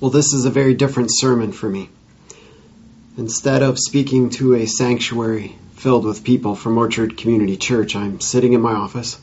Well, 0.00 0.12
this 0.12 0.32
is 0.32 0.44
a 0.44 0.50
very 0.50 0.74
different 0.74 1.10
sermon 1.12 1.50
for 1.50 1.68
me. 1.68 1.90
Instead 3.16 3.64
of 3.64 3.80
speaking 3.80 4.30
to 4.30 4.54
a 4.54 4.64
sanctuary 4.64 5.56
filled 5.74 6.04
with 6.04 6.22
people 6.22 6.54
from 6.54 6.78
Orchard 6.78 7.16
Community 7.16 7.56
Church, 7.56 7.96
I'm 7.96 8.20
sitting 8.20 8.52
in 8.52 8.60
my 8.60 8.74
office 8.74 9.20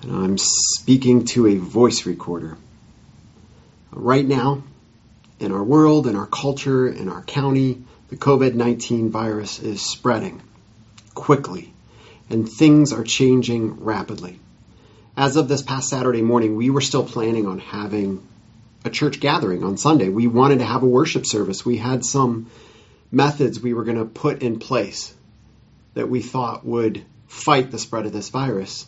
and 0.00 0.10
I'm 0.10 0.38
speaking 0.38 1.26
to 1.26 1.48
a 1.48 1.56
voice 1.56 2.06
recorder. 2.06 2.56
Right 3.90 4.24
now, 4.24 4.62
in 5.38 5.52
our 5.52 5.62
world, 5.62 6.06
in 6.06 6.16
our 6.16 6.26
culture, 6.26 6.88
in 6.88 7.10
our 7.10 7.22
county, 7.22 7.82
the 8.08 8.16
COVID 8.16 8.54
19 8.54 9.10
virus 9.10 9.58
is 9.58 9.82
spreading 9.82 10.40
quickly 11.14 11.74
and 12.30 12.48
things 12.48 12.94
are 12.94 13.04
changing 13.04 13.84
rapidly. 13.84 14.40
As 15.14 15.36
of 15.36 15.46
this 15.46 15.60
past 15.60 15.90
Saturday 15.90 16.22
morning, 16.22 16.56
we 16.56 16.70
were 16.70 16.80
still 16.80 17.04
planning 17.04 17.46
on 17.46 17.58
having 17.58 18.26
a 18.84 18.90
church 18.90 19.20
gathering 19.20 19.62
on 19.64 19.76
Sunday. 19.76 20.08
We 20.08 20.26
wanted 20.26 20.58
to 20.58 20.64
have 20.64 20.82
a 20.82 20.86
worship 20.86 21.26
service. 21.26 21.64
We 21.64 21.76
had 21.76 22.04
some 22.04 22.50
methods 23.12 23.60
we 23.60 23.74
were 23.74 23.84
going 23.84 23.98
to 23.98 24.04
put 24.04 24.42
in 24.42 24.58
place 24.58 25.14
that 25.94 26.08
we 26.08 26.22
thought 26.22 26.64
would 26.64 27.04
fight 27.26 27.70
the 27.70 27.78
spread 27.78 28.06
of 28.06 28.12
this 28.12 28.28
virus. 28.28 28.86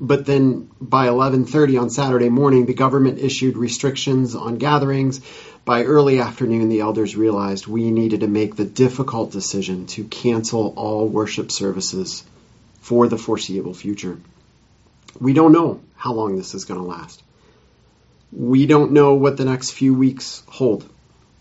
But 0.00 0.26
then 0.26 0.68
by 0.80 1.06
11:30 1.06 1.80
on 1.80 1.90
Saturday 1.90 2.28
morning, 2.28 2.66
the 2.66 2.74
government 2.74 3.20
issued 3.20 3.56
restrictions 3.56 4.34
on 4.34 4.56
gatherings. 4.56 5.20
By 5.64 5.84
early 5.84 6.18
afternoon, 6.18 6.68
the 6.68 6.80
elders 6.80 7.16
realized 7.16 7.68
we 7.68 7.92
needed 7.92 8.20
to 8.20 8.26
make 8.26 8.56
the 8.56 8.64
difficult 8.64 9.30
decision 9.30 9.86
to 9.86 10.02
cancel 10.02 10.74
all 10.76 11.06
worship 11.06 11.52
services 11.52 12.24
for 12.80 13.06
the 13.06 13.16
foreseeable 13.16 13.74
future. 13.74 14.18
We 15.20 15.34
don't 15.34 15.52
know 15.52 15.80
how 15.94 16.14
long 16.14 16.36
this 16.36 16.54
is 16.54 16.64
going 16.64 16.80
to 16.80 16.86
last. 16.86 17.22
We 18.32 18.66
don't 18.66 18.92
know 18.92 19.14
what 19.14 19.36
the 19.36 19.44
next 19.44 19.72
few 19.72 19.94
weeks 19.94 20.42
hold. 20.46 20.88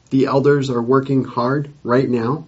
The 0.10 0.26
elders 0.26 0.70
are 0.70 0.82
working 0.82 1.24
hard 1.24 1.72
right 1.84 2.10
now 2.10 2.48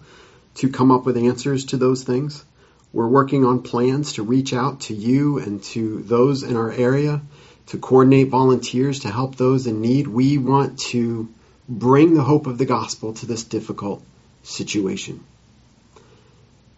to 0.55 0.69
come 0.69 0.91
up 0.91 1.05
with 1.05 1.17
answers 1.17 1.66
to 1.66 1.77
those 1.77 2.03
things. 2.03 2.44
We're 2.91 3.08
working 3.08 3.45
on 3.45 3.63
plans 3.63 4.13
to 4.13 4.23
reach 4.23 4.53
out 4.53 4.81
to 4.81 4.94
you 4.94 5.39
and 5.39 5.63
to 5.63 6.03
those 6.03 6.44
in 6.44 6.58
our 6.58 6.72
area 6.72 7.22
to 7.67 7.77
coordinate 7.77 8.30
volunteers 8.30 9.00
to 9.00 9.09
help 9.09 9.35
those 9.35 9.66
in 9.66 9.81
need. 9.81 10.08
We 10.08 10.38
want 10.38 10.80
to 10.91 11.30
bring 11.67 12.13
the 12.13 12.23
hope 12.23 12.45
of 12.45 12.57
the 12.57 12.66
gospel 12.66 13.13
to 13.13 13.25
this 13.25 13.44
difficult 13.45 14.03
situation. 14.44 15.23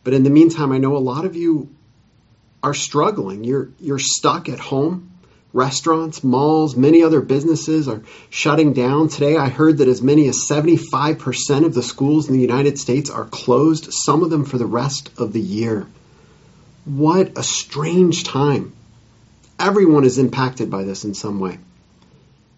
But 0.03 0.13
in 0.13 0.23
the 0.23 0.29
meantime, 0.29 0.71
I 0.71 0.77
know 0.77 0.95
a 0.95 0.99
lot 0.99 1.25
of 1.25 1.35
you 1.35 1.69
are 2.61 2.75
struggling. 2.75 3.43
You're, 3.43 3.69
you're 3.79 3.99
stuck 3.99 4.49
at 4.49 4.59
home 4.59 5.11
Restaurants, 5.55 6.21
malls, 6.21 6.75
many 6.75 7.01
other 7.01 7.21
businesses 7.21 7.87
are 7.87 8.01
shutting 8.29 8.73
down. 8.73 9.07
Today 9.07 9.37
I 9.37 9.47
heard 9.47 9.77
that 9.77 9.87
as 9.87 10.01
many 10.01 10.27
as 10.27 10.45
75% 10.51 11.65
of 11.65 11.73
the 11.73 11.81
schools 11.81 12.27
in 12.27 12.33
the 12.33 12.41
United 12.41 12.77
States 12.77 13.09
are 13.09 13.23
closed, 13.23 13.87
some 13.93 14.21
of 14.21 14.29
them 14.29 14.43
for 14.43 14.57
the 14.57 14.65
rest 14.65 15.11
of 15.17 15.31
the 15.31 15.39
year. 15.39 15.87
What 16.83 17.37
a 17.37 17.41
strange 17.41 18.25
time. 18.25 18.73
Everyone 19.57 20.03
is 20.03 20.17
impacted 20.17 20.69
by 20.69 20.83
this 20.83 21.05
in 21.05 21.13
some 21.13 21.39
way. 21.39 21.57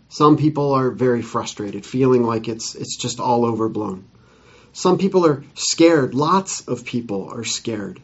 Some 0.10 0.36
people 0.36 0.74
are 0.74 0.90
very 0.90 1.22
frustrated, 1.22 1.86
feeling 1.86 2.24
like 2.24 2.48
it's 2.48 2.74
it's 2.74 2.98
just 2.98 3.20
all 3.20 3.46
overblown. 3.46 4.06
Some 4.74 4.98
people 4.98 5.24
are 5.24 5.44
scared. 5.54 6.16
Lots 6.16 6.68
of 6.68 6.84
people 6.84 7.30
are 7.32 7.44
scared. 7.44 8.02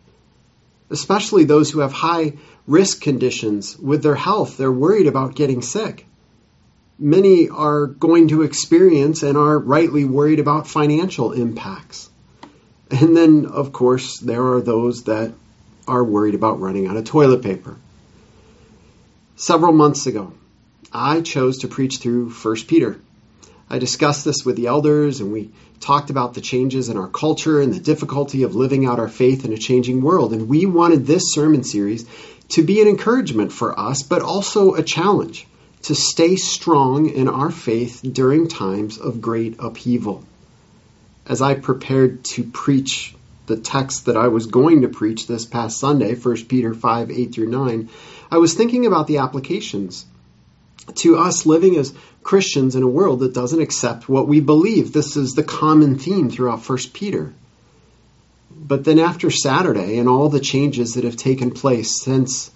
Especially 0.90 1.44
those 1.44 1.72
who 1.72 1.80
have 1.80 1.92
high 1.92 2.34
risk 2.68 3.02
conditions 3.02 3.78
with 3.78 4.04
their 4.04 4.16
health. 4.16 4.58
They're 4.58 4.72
worried 4.72 5.08
about 5.08 5.36
getting 5.36 5.62
sick. 5.62 6.06
Many 7.00 7.50
are 7.50 7.88
going 7.88 8.28
to 8.30 8.44
experience 8.44 9.24
and 9.24 9.38
are 9.38 9.58
rightly 9.58 10.06
worried 10.06 10.40
about 10.40 10.68
financial 10.68 11.32
impacts. 11.32 12.10
And 12.92 13.18
then, 13.18 13.46
of 13.48 13.74
course, 13.74 14.20
there 14.20 14.54
are 14.54 14.62
those 14.62 15.04
that 15.04 15.34
are 15.88 16.04
worried 16.04 16.36
about 16.36 16.60
running 16.60 16.88
out 16.88 16.98
of 16.98 17.06
toilet 17.06 17.42
paper. 17.42 17.76
Several 19.36 19.74
months 19.74 20.06
ago, 20.06 20.34
I 20.92 21.22
chose 21.22 21.60
to 21.60 21.68
preach 21.68 21.98
through 21.98 22.30
1 22.30 22.56
Peter. 22.68 23.00
I 23.74 23.80
discussed 23.80 24.24
this 24.24 24.46
with 24.46 24.56
the 24.56 24.68
elders 24.68 25.20
and 25.20 25.34
we 25.34 25.50
talked 25.80 26.12
about 26.12 26.36
the 26.36 26.42
changes 26.42 26.90
in 26.90 26.98
our 26.98 27.08
culture 27.08 27.60
and 27.60 27.74
the 27.74 27.80
difficulty 27.80 28.44
of 28.44 28.54
living 28.54 28.86
out 28.86 29.00
our 29.00 29.08
faith 29.08 29.46
in 29.46 29.52
a 29.52 29.58
changing 29.58 30.04
world. 30.04 30.32
And 30.32 30.48
we 30.48 30.68
wanted 30.68 31.08
this 31.08 31.34
sermon 31.34 31.64
series 31.64 32.06
to 32.50 32.62
be 32.62 32.84
an 32.84 32.88
encouragement 32.88 33.52
for 33.52 33.80
us, 33.80 34.04
but 34.04 34.22
also 34.22 34.76
a 34.76 34.84
challenge 34.84 35.48
to 35.82 35.96
stay 35.96 36.36
strong 36.36 37.10
in 37.10 37.28
our 37.28 37.50
faith 37.50 38.02
during 38.04 38.48
times 38.48 39.00
of 39.00 39.22
great 39.22 39.56
upheaval. 39.58 40.24
As 41.26 41.42
I 41.42 41.56
prepared 41.56 42.26
to 42.26 42.44
preach 42.44 43.16
the 43.48 43.58
text 43.58 44.06
that 44.06 44.18
I 44.18 44.28
was 44.28 44.46
going 44.46 44.82
to 44.82 44.88
preach 44.88 45.26
this 45.26 45.48
past 45.48 45.80
Sunday, 45.80 46.14
1 46.14 46.46
Peter 46.46 46.76
5 46.76 47.10
8 47.10 47.34
through 47.34 47.50
9, 47.50 47.90
I 48.30 48.38
was 48.38 48.54
thinking 48.54 48.86
about 48.86 49.08
the 49.08 49.18
applications 49.18 50.06
to 50.96 51.18
us 51.18 51.46
living 51.46 51.78
as 51.78 51.94
Christians 52.24 52.76
in 52.76 52.84
a 52.84 52.88
world 52.88 53.20
that 53.20 53.34
doesn't 53.34 53.62
accept 53.62 54.10
what 54.10 54.28
we 54.28 54.40
believe. 54.40 54.94
This 54.94 55.18
is 55.18 55.34
the 55.34 55.44
common 55.44 55.98
theme 55.98 56.30
throughout 56.30 56.68
1 56.68 56.78
Peter. 56.94 57.34
But 58.56 58.86
then 58.86 59.00
after 59.00 59.30
Saturday 59.30 59.98
and 59.98 60.08
all 60.08 60.30
the 60.30 60.40
changes 60.40 60.94
that 60.94 61.04
have 61.04 61.18
taken 61.18 61.52
place 61.52 62.02
since 62.02 62.52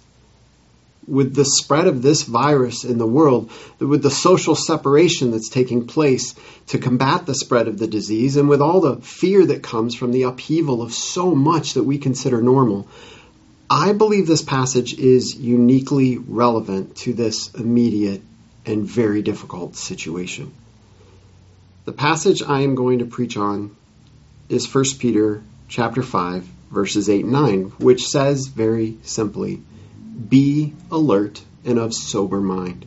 with 1.06 1.34
the 1.34 1.44
spread 1.44 1.86
of 1.86 2.02
this 2.02 2.22
virus 2.22 2.84
in 2.84 2.98
the 2.98 3.06
world, 3.06 3.50
with 3.78 4.02
the 4.02 4.10
social 4.10 4.54
separation 4.54 5.30
that's 5.30 5.48
taking 5.48 5.86
place 5.86 6.34
to 6.66 6.78
combat 6.78 7.24
the 7.24 7.34
spread 7.34 7.66
of 7.66 7.78
the 7.78 7.86
disease, 7.86 8.36
and 8.36 8.48
with 8.48 8.60
all 8.60 8.80
the 8.80 8.96
fear 8.96 9.46
that 9.46 9.62
comes 9.62 9.94
from 9.94 10.12
the 10.12 10.24
upheaval 10.24 10.82
of 10.82 10.92
so 10.92 11.34
much 11.34 11.74
that 11.74 11.84
we 11.84 11.96
consider 11.96 12.42
normal, 12.42 12.86
I 13.70 13.92
believe 13.92 14.26
this 14.26 14.42
passage 14.42 14.98
is 14.98 15.36
uniquely 15.36 16.16
relevant 16.16 16.96
to 16.98 17.12
this 17.12 17.52
immediate 17.54 18.22
and 18.64 18.86
very 18.86 19.20
difficult 19.20 19.76
situation. 19.76 20.52
The 21.84 21.92
passage 21.92 22.42
I 22.42 22.60
am 22.60 22.74
going 22.74 23.00
to 23.00 23.04
preach 23.04 23.36
on 23.36 23.76
is 24.48 24.72
1 24.72 24.84
Peter 24.98 25.42
chapter 25.68 26.02
5 26.02 26.48
verses 26.70 27.08
8 27.08 27.24
and 27.24 27.32
9, 27.32 27.62
which 27.78 28.06
says 28.06 28.46
very 28.46 28.98
simply, 29.02 29.62
be 30.28 30.74
alert 30.90 31.42
and 31.64 31.78
of 31.78 31.94
sober 31.94 32.40
mind. 32.40 32.84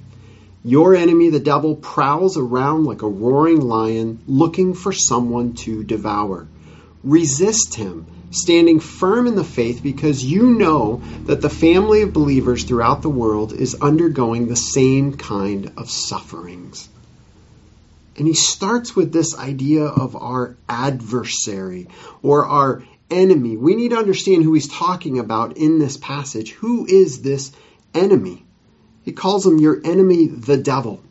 Your 0.63 0.95
enemy, 0.95 1.29
the 1.29 1.39
devil, 1.39 1.75
prowls 1.75 2.37
around 2.37 2.85
like 2.85 3.01
a 3.01 3.07
roaring 3.07 3.61
lion 3.61 4.19
looking 4.27 4.73
for 4.73 4.91
someone 4.91 5.53
to 5.53 5.83
devour. 5.83 6.47
Resist 7.03 7.73
him, 7.73 8.05
standing 8.31 8.79
firm 8.79 9.27
in 9.27 9.35
the 9.35 9.43
faith 9.43 9.83
because 9.83 10.23
you 10.23 10.53
know 10.57 11.01
that 11.25 11.41
the 11.41 11.49
family 11.49 12.01
of 12.01 12.13
believers 12.13 12.63
throughout 12.63 13.01
the 13.01 13.09
world 13.09 13.53
is 13.53 13.75
undergoing 13.75 14.47
the 14.47 14.55
same 14.55 15.17
kind 15.17 15.71
of 15.77 15.89
sufferings. 15.89 16.89
And 18.17 18.27
he 18.27 18.33
starts 18.33 18.95
with 18.95 19.13
this 19.13 19.37
idea 19.37 19.85
of 19.85 20.15
our 20.15 20.55
adversary 20.67 21.87
or 22.21 22.45
our 22.45 22.83
enemy. 23.09 23.57
We 23.57 23.75
need 23.75 23.89
to 23.89 23.97
understand 23.97 24.43
who 24.43 24.53
he's 24.53 24.67
talking 24.67 25.19
about 25.19 25.57
in 25.57 25.79
this 25.79 25.97
passage. 25.97 26.51
Who 26.51 26.85
is 26.85 27.21
this 27.21 27.51
enemy? 27.93 28.43
He 29.03 29.11
calls 29.11 29.45
him 29.45 29.59
your 29.59 29.81
enemy, 29.83 30.27
the 30.27 30.57
devil. 30.57 31.01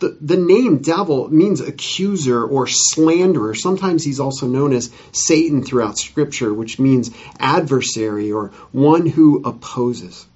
The, 0.00 0.16
the 0.20 0.36
name 0.36 0.78
devil 0.78 1.28
means 1.28 1.60
accuser 1.60 2.42
or 2.42 2.66
slanderer. 2.66 3.54
Sometimes 3.54 4.02
he's 4.02 4.20
also 4.20 4.46
known 4.46 4.72
as 4.72 4.90
Satan 5.12 5.62
throughout 5.62 5.98
Scripture, 5.98 6.52
which 6.52 6.78
means 6.78 7.10
adversary 7.38 8.32
or 8.32 8.48
one 8.72 9.06
who 9.06 9.42
opposes. 9.44 10.26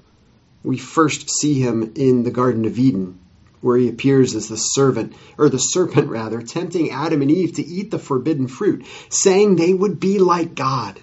We 0.63 0.79
first 0.79 1.31
see 1.31 1.61
him 1.61 1.93
in 1.97 2.23
the 2.23 2.31
Garden 2.31 2.65
of 2.67 2.79
Eden 2.79 3.19
where 3.65 3.79
he 3.79 3.89
appears 3.89 4.35
as 4.35 4.49
the 4.49 4.59
servant, 4.59 5.15
or 5.39 5.49
the 5.49 5.57
serpent 5.57 6.11
rather, 6.11 6.43
tempting 6.43 6.91
Adam 6.91 7.23
and 7.23 7.31
Eve 7.31 7.55
to 7.55 7.65
eat 7.65 7.91
the 7.91 7.99
forbidden 7.99 8.47
fruit, 8.47 8.85
saying 9.09 9.57
they 9.57 9.73
would 9.73 9.99
be 9.99 10.19
like 10.19 10.55
God. 10.55 11.01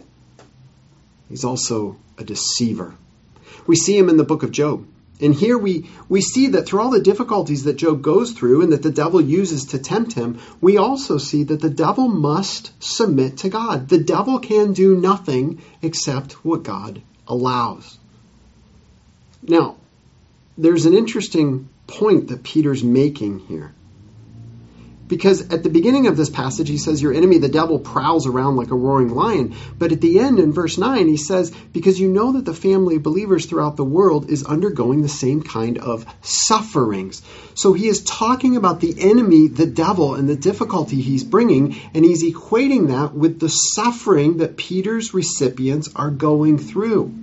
He's 1.27 1.43
also 1.43 1.97
a 2.19 2.23
deceiver. 2.23 2.93
We 3.65 3.75
see 3.75 3.97
him 3.97 4.09
in 4.09 4.17
the 4.17 4.23
book 4.23 4.43
of 4.43 4.51
Job. 4.51 4.85
And 5.21 5.35
here 5.35 5.57
we, 5.57 5.89
we 6.09 6.21
see 6.21 6.47
that 6.47 6.65
through 6.65 6.81
all 6.81 6.89
the 6.89 6.99
difficulties 6.99 7.63
that 7.63 7.77
Job 7.77 8.01
goes 8.01 8.31
through 8.31 8.63
and 8.63 8.73
that 8.73 8.81
the 8.81 8.91
devil 8.91 9.21
uses 9.21 9.65
to 9.65 9.79
tempt 9.79 10.13
him, 10.13 10.39
we 10.59 10.77
also 10.77 11.17
see 11.17 11.43
that 11.43 11.61
the 11.61 11.69
devil 11.69 12.07
must 12.07 12.71
submit 12.83 13.37
to 13.37 13.49
God. 13.49 13.87
The 13.87 13.99
devil 13.99 14.39
can 14.39 14.73
do 14.73 14.95
nothing 14.95 15.61
except 15.81 16.43
what 16.43 16.63
God 16.63 17.01
allows. 17.27 17.99
Now, 19.43 19.77
there's 20.57 20.85
an 20.85 20.95
interesting 20.95 21.69
point 21.87 22.29
that 22.29 22.43
Peter's 22.43 22.83
making 22.83 23.39
here. 23.39 23.73
Because 25.11 25.41
at 25.51 25.61
the 25.61 25.69
beginning 25.69 26.07
of 26.07 26.15
this 26.15 26.29
passage, 26.29 26.69
he 26.69 26.77
says, 26.77 27.01
Your 27.01 27.13
enemy, 27.13 27.37
the 27.37 27.49
devil, 27.49 27.77
prowls 27.79 28.27
around 28.27 28.55
like 28.55 28.71
a 28.71 28.75
roaring 28.75 29.09
lion. 29.09 29.53
But 29.77 29.91
at 29.91 29.99
the 29.99 30.19
end, 30.19 30.39
in 30.39 30.53
verse 30.53 30.77
9, 30.77 31.05
he 31.05 31.17
says, 31.17 31.51
Because 31.73 31.99
you 31.99 32.07
know 32.07 32.31
that 32.31 32.45
the 32.45 32.53
family 32.53 32.95
of 32.95 33.03
believers 33.03 33.45
throughout 33.45 33.75
the 33.75 33.83
world 33.83 34.29
is 34.29 34.45
undergoing 34.45 35.01
the 35.01 35.09
same 35.09 35.43
kind 35.43 35.79
of 35.79 36.05
sufferings. 36.21 37.21
So 37.55 37.73
he 37.73 37.89
is 37.89 38.05
talking 38.05 38.55
about 38.55 38.79
the 38.79 38.95
enemy, 39.01 39.49
the 39.49 39.65
devil, 39.65 40.15
and 40.15 40.29
the 40.29 40.37
difficulty 40.37 41.01
he's 41.01 41.25
bringing, 41.25 41.75
and 41.93 42.05
he's 42.05 42.23
equating 42.23 42.87
that 42.87 43.13
with 43.13 43.41
the 43.41 43.49
suffering 43.49 44.37
that 44.37 44.55
Peter's 44.55 45.13
recipients 45.13 45.89
are 45.93 46.09
going 46.09 46.57
through. 46.57 47.20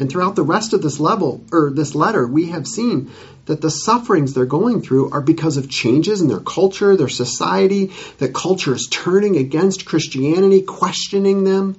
And 0.00 0.10
throughout 0.10 0.34
the 0.34 0.42
rest 0.42 0.72
of 0.72 0.80
this 0.80 0.98
level 0.98 1.44
or 1.52 1.70
this 1.70 1.94
letter, 1.94 2.26
we 2.26 2.46
have 2.46 2.66
seen 2.66 3.10
that 3.44 3.60
the 3.60 3.70
sufferings 3.70 4.32
they're 4.32 4.46
going 4.46 4.80
through 4.80 5.10
are 5.10 5.20
because 5.20 5.58
of 5.58 5.68
changes 5.68 6.22
in 6.22 6.28
their 6.28 6.40
culture, 6.40 6.96
their 6.96 7.08
society, 7.08 7.92
that 8.16 8.32
culture 8.32 8.74
is 8.74 8.88
turning 8.90 9.36
against 9.36 9.84
Christianity, 9.84 10.62
questioning 10.62 11.44
them, 11.44 11.78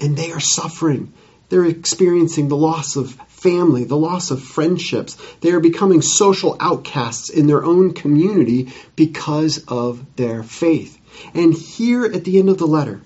and 0.00 0.16
they 0.16 0.32
are 0.32 0.40
suffering. 0.40 1.12
They're 1.48 1.64
experiencing 1.64 2.48
the 2.48 2.56
loss 2.56 2.96
of 2.96 3.12
family, 3.28 3.84
the 3.84 3.96
loss 3.96 4.32
of 4.32 4.42
friendships. 4.42 5.16
They 5.40 5.52
are 5.52 5.60
becoming 5.60 6.02
social 6.02 6.56
outcasts 6.58 7.30
in 7.30 7.46
their 7.46 7.64
own 7.64 7.94
community 7.94 8.72
because 8.96 9.64
of 9.68 10.16
their 10.16 10.42
faith. 10.42 10.98
And 11.34 11.54
here 11.54 12.04
at 12.04 12.24
the 12.24 12.40
end 12.40 12.48
of 12.48 12.58
the 12.58 12.66
letter, 12.66 13.00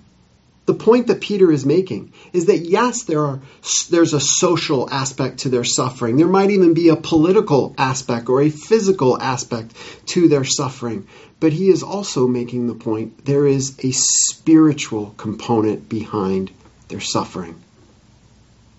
the 0.68 0.74
point 0.74 1.06
that 1.06 1.22
Peter 1.22 1.50
is 1.50 1.64
making 1.64 2.12
is 2.34 2.44
that 2.44 2.58
yes, 2.58 3.04
there 3.04 3.24
are 3.24 3.40
there's 3.88 4.12
a 4.12 4.20
social 4.20 4.86
aspect 4.90 5.38
to 5.38 5.48
their 5.48 5.64
suffering. 5.64 6.18
There 6.18 6.28
might 6.28 6.50
even 6.50 6.74
be 6.74 6.90
a 6.90 6.96
political 6.96 7.74
aspect 7.78 8.28
or 8.28 8.42
a 8.42 8.50
physical 8.50 9.18
aspect 9.18 9.74
to 10.08 10.28
their 10.28 10.44
suffering. 10.44 11.08
But 11.40 11.54
he 11.54 11.70
is 11.70 11.82
also 11.82 12.28
making 12.28 12.66
the 12.66 12.74
point 12.74 13.24
there 13.24 13.46
is 13.46 13.82
a 13.82 13.92
spiritual 13.92 15.14
component 15.16 15.88
behind 15.88 16.50
their 16.88 17.00
suffering. 17.00 17.58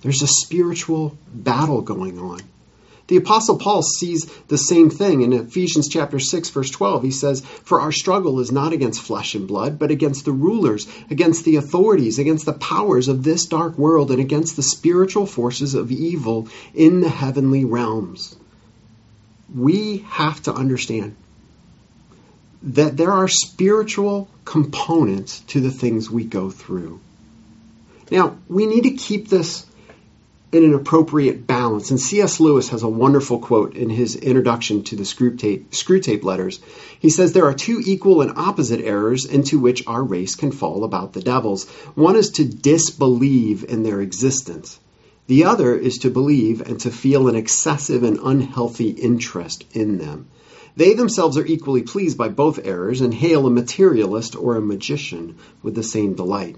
There's 0.03 0.21
a 0.21 0.27
spiritual 0.27 1.17
battle 1.33 1.81
going 1.81 2.19
on. 2.19 2.41
The 3.09 3.17
apostle 3.17 3.57
Paul 3.57 3.81
sees 3.81 4.27
the 4.49 4.57
same 4.57 4.91
thing 4.91 5.23
in 5.23 5.33
Ephesians 5.33 5.87
chapter 5.87 6.19
6 6.19 6.49
verse 6.51 6.69
12. 6.69 7.01
He 7.01 7.09
says, 7.11 7.41
"For 7.63 7.81
our 7.81 7.91
struggle 7.91 8.39
is 8.39 8.51
not 8.51 8.71
against 8.71 9.01
flesh 9.01 9.33
and 9.33 9.47
blood, 9.47 9.79
but 9.79 9.89
against 9.89 10.25
the 10.25 10.31
rulers, 10.31 10.85
against 11.09 11.43
the 11.43 11.55
authorities, 11.55 12.19
against 12.19 12.45
the 12.45 12.53
powers 12.53 13.07
of 13.07 13.23
this 13.23 13.47
dark 13.47 13.79
world, 13.79 14.11
and 14.11 14.19
against 14.19 14.55
the 14.55 14.61
spiritual 14.61 15.25
forces 15.25 15.73
of 15.73 15.91
evil 15.91 16.47
in 16.75 17.01
the 17.01 17.09
heavenly 17.09 17.65
realms." 17.65 18.35
We 19.53 20.05
have 20.09 20.43
to 20.43 20.53
understand 20.53 21.15
that 22.61 22.95
there 22.95 23.11
are 23.11 23.27
spiritual 23.27 24.27
components 24.45 25.41
to 25.47 25.61
the 25.61 25.71
things 25.71 26.11
we 26.11 26.25
go 26.25 26.51
through. 26.51 26.99
Now, 28.11 28.35
we 28.47 28.67
need 28.67 28.83
to 28.83 28.91
keep 28.91 29.29
this 29.29 29.65
in 30.51 30.63
an 30.63 30.73
appropriate 30.73 31.45
balance. 31.45 31.91
And 31.91 31.99
C.S. 31.99 32.39
Lewis 32.39 32.69
has 32.69 32.81
a 32.81 32.89
wonderful 32.89 33.39
quote 33.39 33.75
in 33.75 33.89
his 33.89 34.15
introduction 34.15 34.83
to 34.83 34.95
the 34.95 35.03
Screwtape 35.03 36.23
letters. 36.23 36.59
He 36.99 37.09
says, 37.09 37.33
There 37.33 37.45
are 37.45 37.53
two 37.53 37.81
equal 37.85 38.21
and 38.21 38.37
opposite 38.37 38.81
errors 38.81 39.25
into 39.25 39.59
which 39.59 39.85
our 39.85 40.03
race 40.03 40.35
can 40.35 40.51
fall 40.51 40.83
about 40.83 41.13
the 41.13 41.21
devils. 41.21 41.69
One 41.95 42.15
is 42.15 42.31
to 42.31 42.45
disbelieve 42.45 43.63
in 43.63 43.83
their 43.83 44.01
existence. 44.01 44.79
The 45.27 45.45
other 45.45 45.75
is 45.75 45.99
to 45.99 46.09
believe 46.09 46.61
and 46.61 46.79
to 46.79 46.89
feel 46.89 47.27
an 47.27 47.35
excessive 47.35 48.01
and 48.03 48.17
unhealthy 48.23 48.89
interest 48.89 49.63
in 49.73 49.99
them. 49.99 50.27
They 50.75 50.93
themselves 50.93 51.37
are 51.37 51.45
equally 51.45 51.83
pleased 51.83 52.17
by 52.17 52.29
both 52.29 52.65
errors 52.65 53.01
and 53.01 53.13
hail 53.13 53.45
a 53.45 53.51
materialist 53.51 54.35
or 54.35 54.55
a 54.55 54.61
magician 54.61 55.35
with 55.61 55.75
the 55.75 55.83
same 55.83 56.13
delight. 56.13 56.55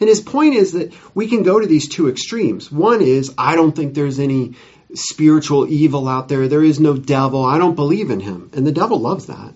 And 0.00 0.08
his 0.08 0.20
point 0.20 0.54
is 0.54 0.72
that 0.72 0.92
we 1.14 1.28
can 1.28 1.42
go 1.42 1.58
to 1.58 1.66
these 1.66 1.88
two 1.88 2.08
extremes. 2.08 2.70
One 2.70 3.00
is, 3.00 3.34
I 3.38 3.56
don't 3.56 3.74
think 3.74 3.94
there's 3.94 4.18
any 4.18 4.54
spiritual 4.94 5.68
evil 5.68 6.08
out 6.08 6.28
there. 6.28 6.48
There 6.48 6.64
is 6.64 6.80
no 6.80 6.96
devil. 6.96 7.44
I 7.44 7.58
don't 7.58 7.74
believe 7.74 8.10
in 8.10 8.20
him. 8.20 8.50
And 8.52 8.66
the 8.66 8.72
devil 8.72 9.00
loves 9.00 9.26
that. 9.26 9.54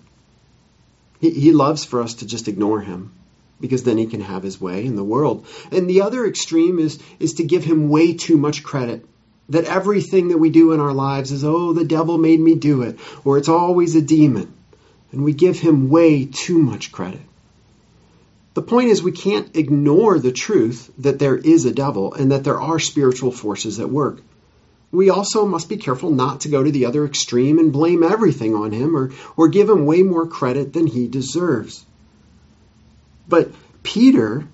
He, 1.19 1.29
he 1.31 1.51
loves 1.51 1.85
for 1.85 2.01
us 2.01 2.15
to 2.15 2.25
just 2.25 2.47
ignore 2.47 2.81
him 2.81 3.13
because 3.59 3.83
then 3.83 3.97
he 3.97 4.07
can 4.07 4.21
have 4.21 4.43
his 4.43 4.59
way 4.59 4.85
in 4.85 4.95
the 4.95 5.03
world. 5.03 5.45
And 5.71 5.89
the 5.89 6.01
other 6.01 6.25
extreme 6.25 6.79
is, 6.79 6.99
is 7.19 7.33
to 7.35 7.43
give 7.43 7.63
him 7.63 7.89
way 7.89 8.13
too 8.13 8.37
much 8.37 8.63
credit. 8.63 9.05
That 9.49 9.65
everything 9.65 10.29
that 10.29 10.37
we 10.37 10.49
do 10.49 10.71
in 10.71 10.79
our 10.79 10.93
lives 10.93 11.31
is, 11.31 11.43
oh, 11.43 11.73
the 11.73 11.85
devil 11.85 12.17
made 12.17 12.39
me 12.39 12.55
do 12.55 12.83
it, 12.83 12.99
or 13.25 13.37
it's 13.37 13.49
always 13.49 13.95
a 13.95 14.01
demon. 14.01 14.53
And 15.11 15.23
we 15.23 15.33
give 15.33 15.59
him 15.59 15.89
way 15.89 16.25
too 16.25 16.57
much 16.57 16.91
credit. 16.91 17.21
The 18.53 18.61
point 18.61 18.89
is, 18.89 19.01
we 19.01 19.13
can't 19.13 19.55
ignore 19.55 20.19
the 20.19 20.31
truth 20.31 20.91
that 20.97 21.19
there 21.19 21.37
is 21.37 21.65
a 21.65 21.73
devil 21.73 22.13
and 22.13 22.31
that 22.31 22.43
there 22.43 22.59
are 22.59 22.79
spiritual 22.79 23.31
forces 23.31 23.79
at 23.79 23.89
work. 23.89 24.21
We 24.91 25.09
also 25.09 25.45
must 25.45 25.69
be 25.69 25.77
careful 25.77 26.11
not 26.11 26.41
to 26.41 26.49
go 26.49 26.61
to 26.61 26.71
the 26.71 26.85
other 26.85 27.05
extreme 27.05 27.59
and 27.59 27.71
blame 27.71 28.03
everything 28.03 28.53
on 28.55 28.73
him 28.73 28.95
or, 28.95 29.11
or 29.37 29.47
give 29.47 29.69
him 29.69 29.85
way 29.85 30.03
more 30.03 30.27
credit 30.27 30.73
than 30.73 30.85
he 30.85 31.07
deserves. 31.07 31.85
But 33.27 33.51
Peter 33.83 34.47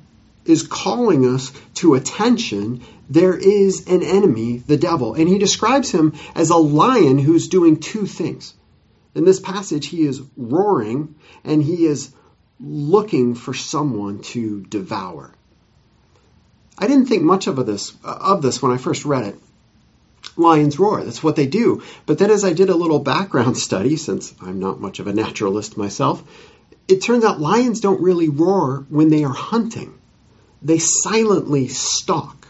is 0.46 0.62
calling 0.62 1.26
us 1.26 1.52
to 1.76 1.96
attention. 1.96 2.82
There 3.10 3.36
is 3.36 3.88
an 3.88 4.04
enemy, 4.04 4.60
the 4.60 4.78
devil, 4.78 5.16
and 5.16 5.28
he 5.28 5.40
describes 5.40 5.90
him 5.90 6.14
as 6.36 6.52
a 6.52 6.58
lion 6.58 7.18
who's 7.18 7.48
doing 7.48 7.80
two 7.80 8.06
things. 8.06 8.54
In 9.16 9.26
this 9.26 9.40
passage, 9.40 9.88
he 9.88 10.06
is 10.06 10.22
roaring 10.38 11.16
and 11.44 11.64
he 11.64 11.88
is 11.88 12.14
looking 12.60 13.36
for 13.36 13.54
someone 13.54 14.20
to 14.20 14.62
devour. 14.62 15.32
I 16.78 16.88
didn't 16.88 17.08
think 17.08 17.24
much 17.24 17.48
of 17.48 17.64
this 17.66 17.94
of 18.04 18.42
this 18.42 18.62
when 18.62 18.72
I 18.72 18.78
first 18.78 19.06
read 19.06 19.26
it. 19.26 19.36
Lions 20.36 20.78
roar, 20.78 21.04
that's 21.04 21.24
what 21.24 21.36
they 21.36 21.48
do. 21.48 21.82
But 22.06 22.20
then 22.20 22.30
as 22.30 22.44
I 22.44 22.54
did 22.54 22.70
a 22.70 22.76
little 22.76 23.00
background 23.00 23.58
study, 23.68 23.96
since 23.98 24.34
I'm 24.42 24.60
not 24.60 24.80
much 24.80 25.00
of 25.00 25.08
a 25.08 25.14
naturalist 25.14 25.78
myself, 25.78 26.24
it 26.88 27.02
turns 27.02 27.24
out 27.24 27.40
lions 27.40 27.80
don't 27.80 28.02
really 28.02 28.30
roar 28.30 28.86
when 28.90 29.10
they 29.10 29.24
are 29.24 29.34
hunting. 29.34 29.94
They 30.62 30.80
silently 30.80 31.68
stalk. 31.68 32.48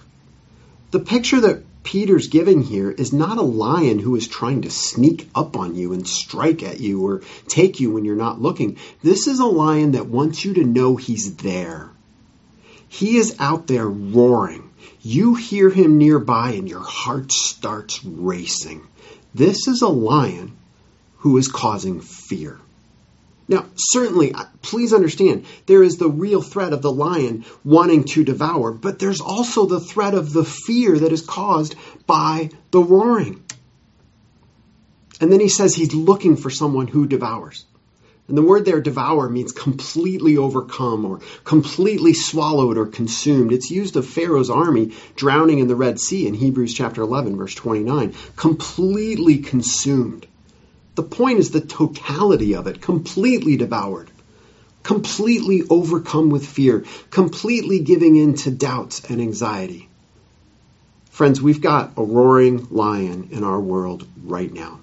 The 0.92 1.00
picture 1.00 1.42
that 1.42 1.64
Peter's 1.88 2.28
giving 2.28 2.64
here 2.64 2.92
is 2.92 3.14
not 3.14 3.38
a 3.38 3.42
lion 3.42 3.98
who 3.98 4.14
is 4.18 4.28
trying 4.28 4.64
to 4.64 4.70
sneak 4.70 5.30
up 5.34 5.56
on 5.56 5.74
you 5.74 5.94
and 5.94 6.06
strike 6.06 6.62
at 6.62 6.82
you 6.82 7.08
or 7.08 7.22
take 7.48 7.80
you 7.80 7.92
when 7.92 8.04
you're 8.04 8.14
not 8.14 8.42
looking. 8.42 8.76
This 9.02 9.26
is 9.26 9.40
a 9.40 9.46
lion 9.46 9.94
that 9.94 10.08
wants 10.08 10.44
you 10.44 10.56
to 10.56 10.66
know 10.66 10.98
he's 10.98 11.38
there. 11.38 11.90
He 12.90 13.16
is 13.16 13.38
out 13.40 13.68
there 13.68 13.88
roaring. 13.88 14.70
You 15.02 15.36
hear 15.36 15.70
him 15.70 15.98
nearby 15.98 16.50
and 16.50 16.68
your 16.68 16.84
heart 16.84 17.32
starts 17.32 18.04
racing. 18.04 18.86
This 19.34 19.70
is 19.70 19.82
a 19.82 19.88
lion 19.88 20.58
who 21.20 21.38
is 21.38 21.48
causing 21.48 22.02
fear. 22.02 22.60
Now, 23.48 23.66
certainly, 23.76 24.34
uh, 24.34 24.44
please 24.62 24.94
understand, 24.94 25.46
there 25.68 25.82
is 25.82 25.98
the 25.98 26.10
real 26.10 26.42
threat 26.42 26.74
of 26.74 26.82
the 26.82 26.92
lion 26.92 27.46
wanting 27.64 28.04
to 28.06 28.26
devour, 28.26 28.72
but 28.72 29.00
there's 29.00 29.22
also 29.22 29.66
the 29.66 29.80
threat 29.80 30.14
of 30.14 30.34
the 30.34 30.44
fear 30.44 31.00
that 31.00 31.14
is 31.14 31.22
caused 31.22 31.76
by 32.06 32.50
the 32.72 32.82
roaring. 32.82 33.44
And 35.22 35.32
then 35.32 35.40
he 35.40 35.50
says 35.50 35.74
he's 35.74 35.94
looking 35.94 36.36
for 36.36 36.50
someone 36.50 36.88
who 36.88 37.08
devours. 37.08 37.66
And 38.28 38.38
the 38.38 38.42
word 38.42 38.66
there, 38.66 38.82
devour, 38.82 39.30
means 39.30 39.54
completely 39.54 40.36
overcome 40.36 41.06
or 41.06 41.22
completely 41.46 42.14
swallowed 42.14 42.78
or 42.78 42.86
consumed. 42.86 43.54
It's 43.54 43.72
used 43.72 43.96
of 43.96 44.06
Pharaoh's 44.06 44.50
army 44.50 44.94
drowning 45.16 45.60
in 45.60 45.70
the 45.70 45.78
Red 45.78 45.98
Sea 45.98 46.28
in 46.28 46.34
Hebrews 46.34 46.74
chapter 46.74 47.02
11, 47.02 47.38
verse 47.38 47.56
29. 47.56 48.14
Completely 48.36 49.38
consumed. 49.38 50.28
The 50.98 51.04
point 51.04 51.38
is 51.38 51.52
the 51.52 51.62
totality 51.62 52.56
of 52.56 52.66
it, 52.66 52.82
completely 52.82 53.56
devoured, 53.56 54.10
completely 54.82 55.62
overcome 55.70 56.32
with 56.32 56.44
fear, 56.44 56.86
completely 57.12 57.82
giving 57.82 58.16
in 58.16 58.34
to 58.38 58.50
doubts 58.50 59.08
and 59.08 59.22
anxiety. 59.22 59.90
Friends, 61.12 61.40
we've 61.40 61.62
got 61.62 61.92
a 61.98 62.04
roaring 62.04 62.68
lion 62.72 63.30
in 63.30 63.44
our 63.44 63.60
world 63.60 64.08
right 64.24 64.52
now. 64.52 64.80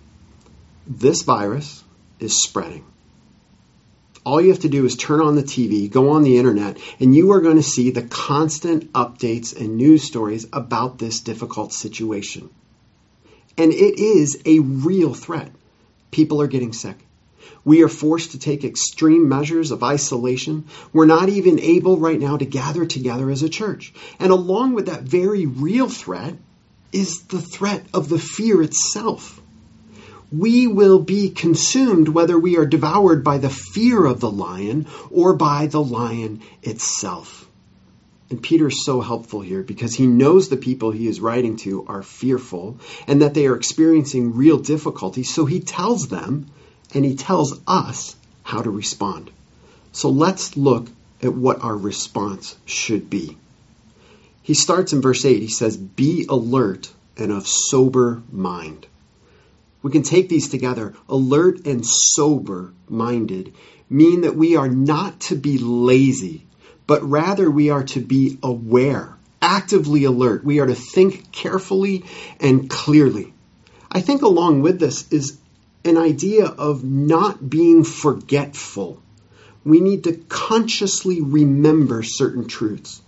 This 0.86 1.22
virus 1.22 1.82
is 2.20 2.40
spreading. 2.40 2.84
All 4.24 4.40
you 4.40 4.50
have 4.50 4.60
to 4.60 4.68
do 4.68 4.84
is 4.84 4.94
turn 4.94 5.20
on 5.20 5.34
the 5.34 5.42
TV, 5.42 5.90
go 5.90 6.10
on 6.10 6.22
the 6.22 6.38
internet, 6.38 6.78
and 7.00 7.12
you 7.12 7.32
are 7.32 7.40
going 7.40 7.56
to 7.56 7.62
see 7.64 7.90
the 7.90 8.02
constant 8.02 8.92
updates 8.92 9.60
and 9.60 9.78
news 9.78 10.04
stories 10.04 10.46
about 10.52 10.96
this 10.96 11.18
difficult 11.18 11.72
situation. 11.72 12.50
And 13.58 13.72
it 13.72 13.98
is 13.98 14.40
a 14.46 14.60
real 14.60 15.12
threat. 15.12 15.50
People 16.14 16.40
are 16.40 16.46
getting 16.46 16.72
sick. 16.72 16.96
We 17.64 17.82
are 17.82 17.88
forced 17.88 18.30
to 18.32 18.38
take 18.38 18.62
extreme 18.62 19.28
measures 19.28 19.72
of 19.72 19.82
isolation. 19.82 20.64
We're 20.92 21.06
not 21.06 21.28
even 21.28 21.58
able 21.58 21.96
right 21.98 22.20
now 22.20 22.36
to 22.36 22.46
gather 22.46 22.86
together 22.86 23.30
as 23.30 23.42
a 23.42 23.48
church. 23.48 23.92
And 24.20 24.30
along 24.30 24.74
with 24.74 24.86
that 24.86 25.02
very 25.02 25.44
real 25.46 25.88
threat 25.88 26.34
is 26.92 27.22
the 27.22 27.40
threat 27.40 27.84
of 27.92 28.08
the 28.08 28.18
fear 28.18 28.62
itself. 28.62 29.40
we 30.36 30.66
will 30.66 30.98
be 30.98 31.30
consumed 31.30 32.08
whether 32.08 32.38
we 32.38 32.56
are 32.56 32.66
devoured 32.66 33.22
by 33.22 33.38
the 33.38 33.50
fear 33.50 34.04
of 34.04 34.20
the 34.20 34.30
lion 34.30 34.86
or 35.10 35.34
by 35.34 35.66
the 35.66 35.82
lion 35.82 36.40
itself. 36.62 37.43
And 38.30 38.42
Peter 38.42 38.68
is 38.68 38.84
so 38.84 39.00
helpful 39.00 39.40
here 39.40 39.62
because 39.62 39.94
he 39.94 40.06
knows 40.06 40.48
the 40.48 40.56
people 40.56 40.90
he 40.90 41.06
is 41.06 41.20
writing 41.20 41.56
to 41.58 41.84
are 41.86 42.02
fearful 42.02 42.78
and 43.06 43.22
that 43.22 43.34
they 43.34 43.46
are 43.46 43.56
experiencing 43.56 44.34
real 44.34 44.58
difficulty. 44.58 45.22
So 45.22 45.44
he 45.44 45.60
tells 45.60 46.08
them 46.08 46.46
and 46.94 47.04
he 47.04 47.16
tells 47.16 47.60
us 47.66 48.16
how 48.42 48.62
to 48.62 48.70
respond. 48.70 49.30
So 49.92 50.08
let's 50.08 50.56
look 50.56 50.88
at 51.22 51.34
what 51.34 51.62
our 51.62 51.76
response 51.76 52.56
should 52.64 53.10
be. 53.10 53.36
He 54.42 54.54
starts 54.54 54.92
in 54.92 55.00
verse 55.00 55.24
8. 55.24 55.40
He 55.40 55.48
says, 55.48 55.76
Be 55.76 56.26
alert 56.28 56.92
and 57.16 57.32
of 57.32 57.46
sober 57.46 58.22
mind. 58.30 58.86
We 59.82 59.90
can 59.90 60.02
take 60.02 60.28
these 60.28 60.48
together. 60.48 60.94
Alert 61.08 61.66
and 61.66 61.84
sober 61.86 62.72
minded 62.88 63.54
mean 63.88 64.22
that 64.22 64.36
we 64.36 64.56
are 64.56 64.68
not 64.68 65.20
to 65.20 65.36
be 65.36 65.58
lazy, 65.58 66.44
but 66.86 67.02
rather 67.02 67.50
we 67.50 67.70
are 67.70 67.84
to 67.84 68.00
be 68.00 68.38
aware, 68.42 69.16
actively 69.40 70.04
alert. 70.04 70.44
We 70.44 70.60
are 70.60 70.66
to 70.66 70.74
think 70.74 71.32
carefully 71.32 72.04
and 72.40 72.68
clearly. 72.68 73.32
I 73.90 74.00
think 74.00 74.22
along 74.22 74.62
with 74.62 74.80
this 74.80 75.10
is 75.12 75.38
an 75.84 75.96
idea 75.96 76.46
of 76.46 76.82
not 76.82 77.48
being 77.48 77.84
forgetful. 77.84 79.00
We 79.64 79.80
need 79.80 80.04
to 80.04 80.14
consciously 80.28 81.20
remember 81.20 82.02
certain 82.02 82.46
truths. 82.48 83.00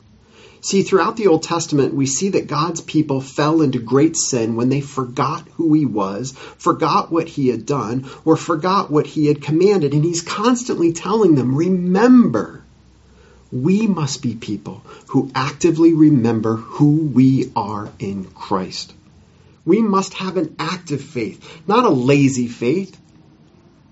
See, 0.62 0.83
throughout 0.83 1.16
the 1.16 1.28
Old 1.28 1.42
Testament, 1.42 1.95
we 1.95 2.06
see 2.06 2.30
that 2.30 2.49
God's 2.49 2.80
people 2.80 3.21
fell 3.21 3.62
into 3.62 3.78
great 3.78 4.16
sin 4.16 4.56
when 4.56 4.68
they 4.68 4.80
forgot 4.80 5.47
who 5.54 5.73
He 5.75 5.87
was, 5.87 6.33
forgot 6.33 7.12
what 7.12 7.28
He 7.28 7.49
had 7.49 7.66
done, 7.66 8.09
or 8.25 8.37
forgot 8.37 8.90
what 8.90 9.06
He 9.06 9.26
had 9.26 9.42
commanded. 9.42 9.92
And 9.92 10.04
He's 10.04 10.23
constantly 10.23 10.92
telling 10.92 11.35
them, 11.35 11.54
remember. 11.54 12.64
We 13.62 13.86
must 13.86 14.22
be 14.22 14.34
people 14.34 14.82
who 15.08 15.30
actively 15.34 15.94
remember 15.94 16.56
who 16.56 17.08
we 17.08 17.52
are 17.54 17.90
in 17.98 18.25
Christ. 18.26 18.92
We 19.64 19.82
must 19.82 20.14
have 20.14 20.36
an 20.36 20.54
active 20.58 21.00
faith, 21.00 21.62
not 21.66 21.84
a 21.84 21.90
lazy 21.90 22.48
faith 22.48 22.98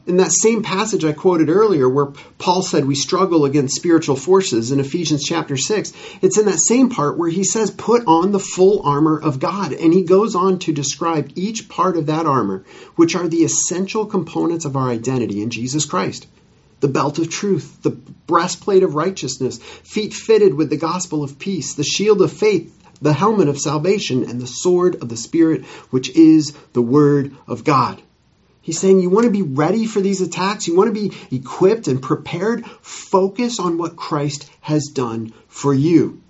in 0.06 0.18
that 0.18 0.32
same 0.32 0.62
passage 0.62 1.04
I 1.04 1.12
quoted 1.12 1.48
earlier, 1.48 1.88
where 1.88 2.12
Paul 2.38 2.62
said 2.62 2.84
we 2.84 2.94
struggle 2.94 3.44
against 3.44 3.76
spiritual 3.76 4.16
forces 4.16 4.70
in 4.70 4.80
Ephesians 4.80 5.24
chapter 5.24 5.56
6, 5.56 5.92
it's 6.20 6.38
in 6.38 6.44
that 6.46 6.60
same 6.60 6.90
part 6.90 7.16
where 7.16 7.30
he 7.30 7.44
says, 7.44 7.70
put 7.70 8.04
on 8.06 8.30
the 8.30 8.38
full 8.38 8.82
armor 8.82 9.18
of 9.18 9.40
God. 9.40 9.72
And 9.72 9.94
he 9.94 10.02
goes 10.02 10.34
on 10.34 10.58
to 10.60 10.72
describe 10.72 11.32
each 11.36 11.68
part 11.68 11.96
of 11.96 12.06
that 12.06 12.26
armor, 12.26 12.64
which 12.96 13.14
are 13.16 13.28
the 13.28 13.44
essential 13.44 14.04
components 14.04 14.66
of 14.66 14.76
our 14.76 14.88
identity 14.88 15.42
in 15.42 15.50
Jesus 15.50 15.86
Christ 15.86 16.26
the 16.84 16.88
belt 16.88 17.18
of 17.18 17.30
truth, 17.30 17.82
the 17.82 17.88
breastplate 17.88 18.82
of 18.82 18.94
righteousness, 18.94 19.56
feet 19.56 20.12
fitted 20.12 20.52
with 20.52 20.68
the 20.68 20.76
gospel 20.76 21.24
of 21.24 21.38
peace, 21.38 21.72
the 21.72 21.82
shield 21.82 22.20
of 22.20 22.30
faith, 22.30 22.78
the 23.00 23.14
helmet 23.14 23.48
of 23.48 23.58
salvation, 23.58 24.28
and 24.28 24.38
the 24.38 24.46
sword 24.46 24.96
of 24.96 25.08
the 25.08 25.16
Spirit, 25.16 25.64
which 25.88 26.10
is 26.10 26.52
the 26.74 26.82
word 26.82 27.34
of 27.48 27.64
God. 27.64 28.02
He's 28.60 28.78
saying 28.78 29.00
you 29.00 29.08
want 29.08 29.24
to 29.24 29.30
be 29.30 29.40
ready 29.40 29.86
for 29.86 30.02
these 30.02 30.20
attacks. 30.20 30.68
You 30.68 30.76
want 30.76 30.94
to 30.94 31.08
be 31.08 31.16
equipped 31.34 31.88
and 31.88 32.02
prepared. 32.02 32.66
Focus 32.82 33.58
on 33.58 33.78
what 33.78 33.96
Christ 33.96 34.46
has 34.60 34.88
done 34.92 35.32
for 35.48 35.72
you. 35.72 36.20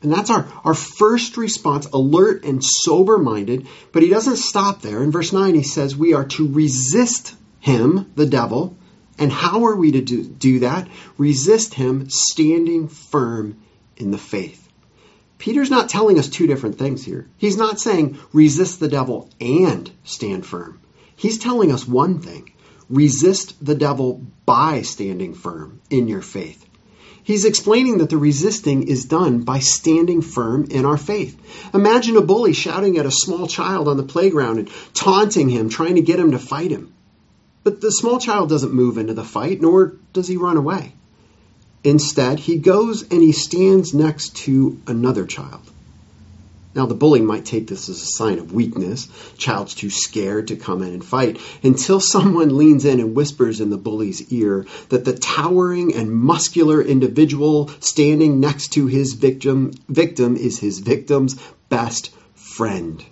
And 0.00 0.12
that's 0.12 0.30
our, 0.30 0.46
our 0.62 0.74
first 0.74 1.36
response, 1.36 1.86
alert 1.86 2.44
and 2.44 2.62
sober 2.64 3.18
minded. 3.18 3.66
But 3.90 4.04
he 4.04 4.10
doesn't 4.10 4.36
stop 4.36 4.80
there. 4.80 5.02
In 5.02 5.10
verse 5.10 5.32
9, 5.32 5.56
he 5.56 5.64
says 5.64 5.96
we 5.96 6.14
are 6.14 6.26
to 6.26 6.46
resist 6.46 7.34
him, 7.58 8.12
the 8.14 8.26
devil. 8.26 8.76
And 9.18 9.32
how 9.32 9.64
are 9.66 9.76
we 9.76 9.92
to 9.92 10.00
do, 10.00 10.24
do 10.24 10.60
that? 10.60 10.88
Resist 11.16 11.74
him 11.74 12.08
standing 12.08 12.88
firm 12.88 13.60
in 13.96 14.10
the 14.10 14.18
faith. 14.18 14.68
Peter's 15.38 15.70
not 15.70 15.88
telling 15.88 16.18
us 16.18 16.28
two 16.28 16.46
different 16.46 16.78
things 16.78 17.04
here. 17.04 17.28
He's 17.36 17.56
not 17.56 17.80
saying 17.80 18.18
resist 18.32 18.80
the 18.80 18.88
devil 18.88 19.30
and 19.40 19.90
stand 20.04 20.44
firm. 20.44 20.80
He's 21.14 21.38
telling 21.38 21.72
us 21.72 21.86
one 21.86 22.20
thing 22.20 22.52
resist 22.88 23.64
the 23.64 23.74
devil 23.74 24.22
by 24.46 24.82
standing 24.82 25.34
firm 25.34 25.80
in 25.90 26.08
your 26.08 26.22
faith. 26.22 26.64
He's 27.22 27.44
explaining 27.44 27.98
that 27.98 28.08
the 28.08 28.16
resisting 28.16 28.88
is 28.88 29.04
done 29.04 29.40
by 29.42 29.58
standing 29.58 30.22
firm 30.22 30.68
in 30.70 30.86
our 30.86 30.96
faith. 30.96 31.38
Imagine 31.74 32.16
a 32.16 32.22
bully 32.22 32.54
shouting 32.54 32.96
at 32.96 33.04
a 33.04 33.10
small 33.10 33.46
child 33.46 33.86
on 33.86 33.98
the 33.98 34.02
playground 34.02 34.58
and 34.58 34.70
taunting 34.94 35.50
him, 35.50 35.68
trying 35.68 35.96
to 35.96 36.00
get 36.00 36.18
him 36.18 36.30
to 36.30 36.38
fight 36.38 36.70
him. 36.70 36.94
But 37.64 37.80
the 37.80 37.90
small 37.90 38.18
child 38.18 38.48
doesn't 38.48 38.72
move 38.72 38.98
into 38.98 39.14
the 39.14 39.24
fight, 39.24 39.60
nor 39.60 39.94
does 40.12 40.28
he 40.28 40.36
run 40.36 40.56
away. 40.56 40.92
Instead, 41.84 42.40
he 42.40 42.56
goes 42.58 43.02
and 43.02 43.22
he 43.22 43.32
stands 43.32 43.94
next 43.94 44.36
to 44.36 44.80
another 44.86 45.26
child. 45.26 45.62
Now, 46.74 46.86
the 46.86 46.94
bully 46.94 47.22
might 47.22 47.44
take 47.44 47.66
this 47.66 47.88
as 47.88 48.02
a 48.02 48.06
sign 48.06 48.38
of 48.38 48.52
weakness. 48.52 49.08
Child's 49.36 49.74
too 49.74 49.90
scared 49.90 50.48
to 50.48 50.56
come 50.56 50.82
in 50.82 50.92
and 50.92 51.04
fight 51.04 51.40
until 51.62 51.98
someone 51.98 52.56
leans 52.56 52.84
in 52.84 53.00
and 53.00 53.14
whispers 53.14 53.60
in 53.60 53.70
the 53.70 53.76
bully's 53.76 54.32
ear 54.32 54.66
that 54.90 55.04
the 55.04 55.14
towering 55.14 55.94
and 55.94 56.12
muscular 56.12 56.80
individual 56.80 57.70
standing 57.80 58.38
next 58.38 58.74
to 58.74 58.86
his 58.86 59.14
victim, 59.14 59.72
victim 59.88 60.36
is 60.36 60.60
his 60.60 60.78
victim's 60.78 61.36
best 61.68 62.10
friend. 62.34 63.04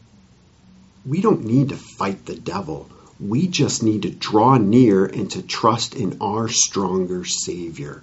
We 1.04 1.20
don't 1.20 1.44
need 1.44 1.70
to 1.70 1.76
fight 1.76 2.26
the 2.26 2.36
devil. 2.36 2.88
We 3.18 3.46
just 3.46 3.82
need 3.82 4.02
to 4.02 4.10
draw 4.10 4.58
near 4.58 5.06
and 5.06 5.30
to 5.30 5.42
trust 5.42 5.94
in 5.94 6.18
our 6.20 6.48
stronger 6.48 7.24
Savior. 7.24 8.02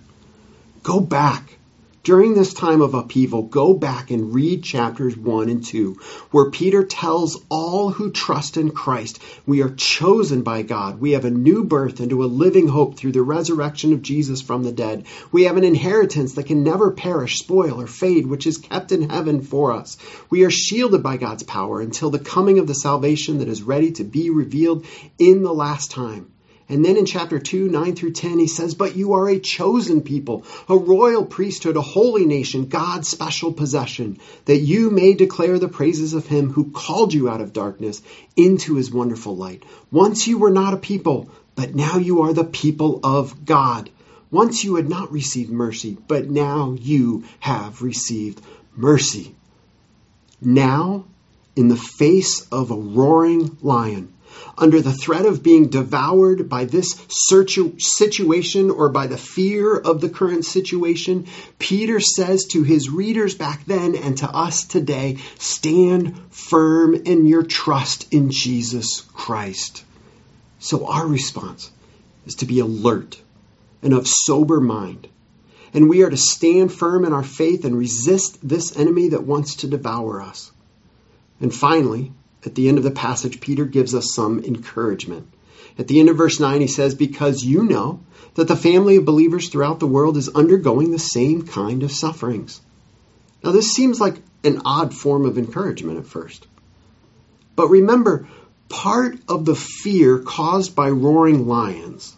Go 0.81 0.99
back 0.99 1.59
during 2.03 2.33
this 2.33 2.53
time 2.53 2.81
of 2.81 2.93
upheaval, 2.93 3.43
go 3.43 3.73
back 3.73 4.11
and 4.11 4.33
read 4.33 4.61
chapters 4.61 5.15
1 5.15 5.47
and 5.47 5.63
2, 5.63 5.97
where 6.31 6.51
Peter 6.51 6.83
tells 6.83 7.41
all 7.47 7.91
who 7.91 8.11
trust 8.11 8.57
in 8.57 8.71
Christ 8.71 9.19
we 9.45 9.61
are 9.61 9.69
chosen 9.69 10.41
by 10.41 10.63
God. 10.63 10.99
We 10.99 11.11
have 11.11 11.23
a 11.23 11.31
new 11.31 11.63
birth 11.63 12.01
into 12.01 12.23
a 12.23 12.25
living 12.25 12.67
hope 12.67 12.97
through 12.97 13.13
the 13.13 13.21
resurrection 13.21 13.93
of 13.93 14.01
Jesus 14.01 14.41
from 14.41 14.63
the 14.63 14.73
dead. 14.73 15.05
We 15.31 15.43
have 15.43 15.55
an 15.55 15.63
inheritance 15.63 16.33
that 16.33 16.47
can 16.47 16.63
never 16.63 16.91
perish, 16.91 17.39
spoil, 17.39 17.79
or 17.79 17.87
fade, 17.87 18.27
which 18.27 18.47
is 18.47 18.57
kept 18.57 18.91
in 18.91 19.09
heaven 19.09 19.41
for 19.41 19.71
us. 19.71 19.97
We 20.29 20.43
are 20.43 20.51
shielded 20.51 21.03
by 21.03 21.15
God's 21.15 21.43
power 21.43 21.79
until 21.79 22.09
the 22.09 22.19
coming 22.19 22.59
of 22.59 22.67
the 22.67 22.75
salvation 22.75 23.39
that 23.39 23.47
is 23.47 23.63
ready 23.63 23.91
to 23.93 24.03
be 24.03 24.29
revealed 24.29 24.85
in 25.17 25.41
the 25.41 25.53
last 25.53 25.91
time. 25.91 26.33
And 26.69 26.83
then 26.83 26.95
in 26.95 27.05
chapter 27.05 27.39
2, 27.39 27.69
9 27.69 27.95
through 27.95 28.13
10, 28.13 28.39
he 28.39 28.47
says, 28.47 28.73
But 28.73 28.95
you 28.95 29.13
are 29.13 29.29
a 29.29 29.39
chosen 29.39 30.01
people, 30.01 30.45
a 30.69 30.77
royal 30.77 31.25
priesthood, 31.25 31.75
a 31.75 31.81
holy 31.81 32.25
nation, 32.25 32.67
God's 32.67 33.09
special 33.09 33.51
possession, 33.51 34.17
that 34.45 34.59
you 34.59 34.89
may 34.89 35.13
declare 35.13 35.59
the 35.59 35.67
praises 35.67 36.13
of 36.13 36.27
him 36.27 36.51
who 36.51 36.71
called 36.71 37.13
you 37.13 37.29
out 37.29 37.41
of 37.41 37.53
darkness 37.53 38.01
into 38.35 38.75
his 38.75 38.91
wonderful 38.91 39.35
light. 39.35 39.63
Once 39.91 40.27
you 40.27 40.37
were 40.37 40.51
not 40.51 40.73
a 40.73 40.77
people, 40.77 41.29
but 41.55 41.75
now 41.75 41.97
you 41.97 42.21
are 42.21 42.33
the 42.33 42.43
people 42.43 42.99
of 43.03 43.45
God. 43.45 43.89
Once 44.31 44.63
you 44.63 44.75
had 44.75 44.89
not 44.89 45.11
received 45.11 45.51
mercy, 45.51 45.97
but 46.07 46.29
now 46.29 46.75
you 46.79 47.23
have 47.39 47.81
received 47.81 48.41
mercy. 48.75 49.35
Now, 50.41 51.05
in 51.55 51.67
the 51.67 51.75
face 51.75 52.47
of 52.51 52.71
a 52.71 52.75
roaring 52.75 53.57
lion, 53.61 54.13
under 54.57 54.81
the 54.81 54.93
threat 54.93 55.25
of 55.25 55.43
being 55.43 55.69
devoured 55.69 56.49
by 56.49 56.65
this 56.65 57.05
situation 57.09 58.69
or 58.69 58.89
by 58.89 59.07
the 59.07 59.17
fear 59.17 59.75
of 59.75 60.01
the 60.01 60.09
current 60.09 60.45
situation, 60.45 61.27
Peter 61.59 61.99
says 61.99 62.45
to 62.45 62.63
his 62.63 62.89
readers 62.89 63.35
back 63.35 63.65
then 63.65 63.95
and 63.95 64.17
to 64.17 64.29
us 64.29 64.63
today 64.63 65.17
stand 65.39 66.17
firm 66.31 66.93
in 66.93 67.25
your 67.25 67.43
trust 67.43 68.11
in 68.13 68.31
Jesus 68.31 69.01
Christ. 69.01 69.83
So, 70.59 70.87
our 70.87 71.05
response 71.05 71.71
is 72.25 72.35
to 72.35 72.45
be 72.45 72.59
alert 72.59 73.19
and 73.81 73.93
of 73.93 74.07
sober 74.07 74.61
mind. 74.61 75.07
And 75.73 75.89
we 75.89 76.03
are 76.03 76.09
to 76.09 76.17
stand 76.17 76.71
firm 76.71 77.03
in 77.03 77.13
our 77.13 77.23
faith 77.23 77.65
and 77.65 77.77
resist 77.77 78.37
this 78.47 78.77
enemy 78.77 79.09
that 79.09 79.23
wants 79.23 79.55
to 79.57 79.67
devour 79.67 80.21
us. 80.21 80.51
And 81.41 81.53
finally, 81.53 82.11
at 82.45 82.55
the 82.55 82.67
end 82.67 82.77
of 82.77 82.83
the 82.83 82.91
passage, 82.91 83.39
Peter 83.39 83.65
gives 83.65 83.95
us 83.95 84.13
some 84.13 84.43
encouragement. 84.43 85.27
At 85.77 85.87
the 85.87 85.99
end 85.99 86.09
of 86.09 86.17
verse 86.17 86.39
9, 86.39 86.61
he 86.61 86.67
says, 86.67 86.95
Because 86.95 87.43
you 87.43 87.63
know 87.63 88.01
that 88.35 88.47
the 88.47 88.55
family 88.55 88.97
of 88.97 89.05
believers 89.05 89.49
throughout 89.49 89.79
the 89.79 89.87
world 89.87 90.17
is 90.17 90.29
undergoing 90.29 90.91
the 90.91 90.99
same 90.99 91.47
kind 91.47 91.83
of 91.83 91.91
sufferings. 91.91 92.61
Now, 93.43 93.51
this 93.51 93.71
seems 93.71 93.99
like 93.99 94.15
an 94.43 94.61
odd 94.65 94.93
form 94.93 95.25
of 95.25 95.37
encouragement 95.37 95.99
at 95.99 96.05
first. 96.05 96.47
But 97.55 97.69
remember, 97.69 98.27
part 98.69 99.17
of 99.27 99.45
the 99.45 99.55
fear 99.55 100.19
caused 100.19 100.75
by 100.75 100.89
roaring 100.89 101.47
lions, 101.47 102.15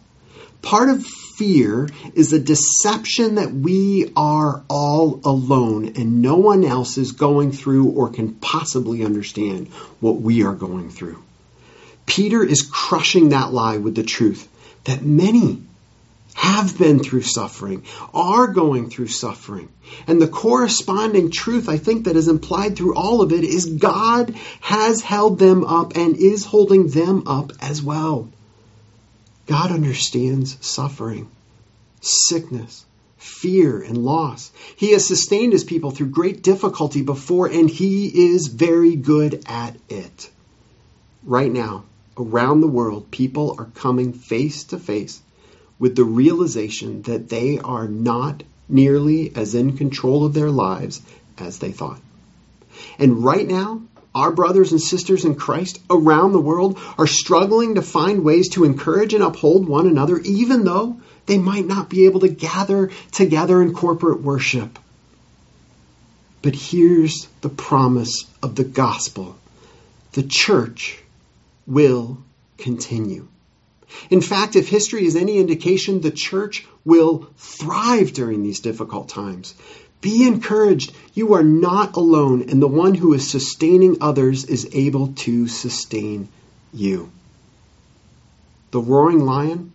part 0.62 0.88
of 0.88 1.04
fear 1.36 1.88
is 2.14 2.32
a 2.32 2.38
deception 2.38 3.36
that 3.36 3.52
we 3.52 4.12
are 4.16 4.62
all 4.68 5.20
alone 5.24 5.92
and 5.96 6.22
no 6.22 6.36
one 6.36 6.64
else 6.64 6.98
is 6.98 7.12
going 7.12 7.52
through 7.52 7.90
or 7.90 8.10
can 8.10 8.34
possibly 8.34 9.04
understand 9.04 9.68
what 10.00 10.20
we 10.20 10.44
are 10.44 10.54
going 10.54 10.90
through. 10.90 11.22
Peter 12.06 12.42
is 12.42 12.62
crushing 12.62 13.30
that 13.30 13.52
lie 13.52 13.78
with 13.78 13.94
the 13.94 14.02
truth 14.02 14.48
that 14.84 15.02
many 15.02 15.62
have 16.36 16.78
been 16.78 16.98
through 16.98 17.22
suffering, 17.22 17.82
are 18.12 18.46
going 18.46 18.90
through 18.90 19.08
suffering. 19.08 19.68
And 20.06 20.20
the 20.20 20.28
corresponding 20.28 21.30
truth, 21.30 21.68
I 21.68 21.78
think, 21.78 22.04
that 22.04 22.14
is 22.14 22.28
implied 22.28 22.76
through 22.76 22.94
all 22.94 23.22
of 23.22 23.32
it 23.32 23.42
is 23.42 23.66
God 23.66 24.34
has 24.60 25.00
held 25.00 25.38
them 25.38 25.64
up 25.64 25.96
and 25.96 26.16
is 26.16 26.44
holding 26.44 26.88
them 26.88 27.26
up 27.26 27.52
as 27.60 27.82
well. 27.82 28.28
God 29.46 29.70
understands 29.70 30.56
suffering, 30.60 31.30
sickness, 32.00 32.84
fear, 33.16 33.80
and 33.80 33.98
loss. 33.98 34.50
He 34.76 34.92
has 34.92 35.06
sustained 35.06 35.52
his 35.52 35.64
people 35.64 35.90
through 35.90 36.08
great 36.08 36.42
difficulty 36.42 37.02
before, 37.02 37.46
and 37.46 37.70
he 37.70 38.32
is 38.32 38.48
very 38.48 38.96
good 38.96 39.44
at 39.46 39.76
it. 39.88 40.30
Right 41.22 41.52
now, 41.52 41.84
around 42.16 42.60
the 42.60 42.66
world, 42.68 43.10
people 43.10 43.56
are 43.58 43.70
coming 43.74 44.12
face 44.12 44.64
to 44.64 44.78
face 44.78 45.20
with 45.78 45.96
the 45.96 46.04
realization 46.04 47.02
that 47.02 47.28
they 47.28 47.58
are 47.58 47.86
not 47.88 48.42
nearly 48.68 49.34
as 49.36 49.54
in 49.54 49.76
control 49.76 50.24
of 50.24 50.34
their 50.34 50.50
lives 50.50 51.02
as 51.38 51.58
they 51.58 51.72
thought. 51.72 52.00
And 52.98 53.24
right 53.24 53.46
now, 53.46 53.82
our 54.16 54.32
brothers 54.32 54.72
and 54.72 54.80
sisters 54.80 55.26
in 55.26 55.34
Christ 55.34 55.78
around 55.90 56.32
the 56.32 56.40
world 56.40 56.78
are 56.96 57.06
struggling 57.06 57.74
to 57.74 57.82
find 57.82 58.24
ways 58.24 58.48
to 58.50 58.64
encourage 58.64 59.12
and 59.12 59.22
uphold 59.22 59.68
one 59.68 59.86
another, 59.86 60.18
even 60.18 60.64
though 60.64 60.98
they 61.26 61.36
might 61.36 61.66
not 61.66 61.90
be 61.90 62.06
able 62.06 62.20
to 62.20 62.28
gather 62.28 62.90
together 63.12 63.60
in 63.60 63.74
corporate 63.74 64.22
worship. 64.22 64.78
But 66.40 66.54
here's 66.54 67.28
the 67.42 67.50
promise 67.50 68.24
of 68.42 68.54
the 68.54 68.64
gospel 68.64 69.36
the 70.12 70.22
church 70.22 70.98
will 71.66 72.16
continue. 72.56 73.28
In 74.08 74.22
fact, 74.22 74.56
if 74.56 74.68
history 74.68 75.04
is 75.04 75.14
any 75.14 75.36
indication, 75.36 76.00
the 76.00 76.10
church 76.10 76.66
will 76.86 77.28
thrive 77.36 78.14
during 78.14 78.42
these 78.42 78.60
difficult 78.60 79.10
times. 79.10 79.54
Be 80.06 80.24
encouraged. 80.24 80.92
You 81.14 81.34
are 81.34 81.42
not 81.42 81.96
alone, 81.96 82.48
and 82.48 82.62
the 82.62 82.68
one 82.68 82.94
who 82.94 83.12
is 83.12 83.28
sustaining 83.28 83.96
others 84.00 84.44
is 84.44 84.68
able 84.72 85.08
to 85.24 85.48
sustain 85.48 86.28
you. 86.72 87.10
The 88.70 88.78
roaring 88.78 89.18
lion, 89.18 89.72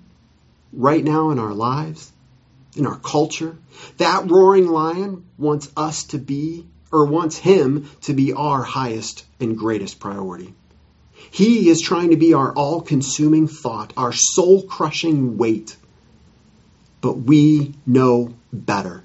right 0.71 1.03
now 1.03 1.31
in 1.31 1.38
our 1.38 1.53
lives, 1.53 2.09
in 2.77 2.88
our 2.88 2.95
culture, 2.95 3.57
that 3.97 4.31
roaring 4.31 4.67
lion 4.67 5.25
wants 5.38 5.69
us 5.75 6.05
to 6.05 6.17
be, 6.17 6.65
or 6.93 7.07
wants 7.07 7.35
him 7.35 7.89
to 8.03 8.13
be 8.13 8.31
our 8.31 8.63
highest 8.63 9.25
and 9.41 9.57
greatest 9.57 10.00
priority. 10.00 10.53
He 11.31 11.67
is 11.67 11.81
trying 11.81 12.11
to 12.11 12.15
be 12.15 12.33
our 12.35 12.53
all 12.53 12.79
consuming 12.79 13.50
thought, 13.50 13.91
our 13.97 14.13
soul 14.13 14.63
crushing 14.63 15.38
weight. 15.38 15.75
But 17.01 17.17
we 17.17 17.73
know 17.85 18.33
better. 18.53 19.03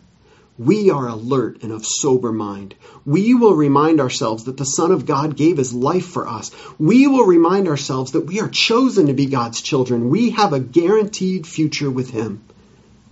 We 0.59 0.91
are 0.91 1.07
alert 1.07 1.63
and 1.63 1.73
of 1.73 1.85
sober 1.85 2.33
mind. 2.33 2.75
We 3.05 3.35
will 3.35 3.55
remind 3.55 4.01
ourselves 4.01 4.45
that 4.45 4.57
the 4.57 4.65
Son 4.65 4.91
of 4.91 5.05
God 5.05 5.37
gave 5.37 5.59
his 5.59 5.75
life 5.75 6.07
for 6.07 6.27
us. 6.27 6.51
We 6.79 7.07
will 7.07 7.27
remind 7.27 7.69
ourselves 7.69 8.13
that 8.13 8.27
we 8.27 8.41
are 8.41 8.49
chosen 8.49 9.09
to 9.09 9.13
be 9.13 9.27
God's 9.27 9.61
children. 9.61 10.09
We 10.09 10.31
have 10.31 10.53
a 10.53 10.61
guaranteed 10.61 11.47
future 11.47 11.91
with 11.91 12.11
him. 12.11 12.43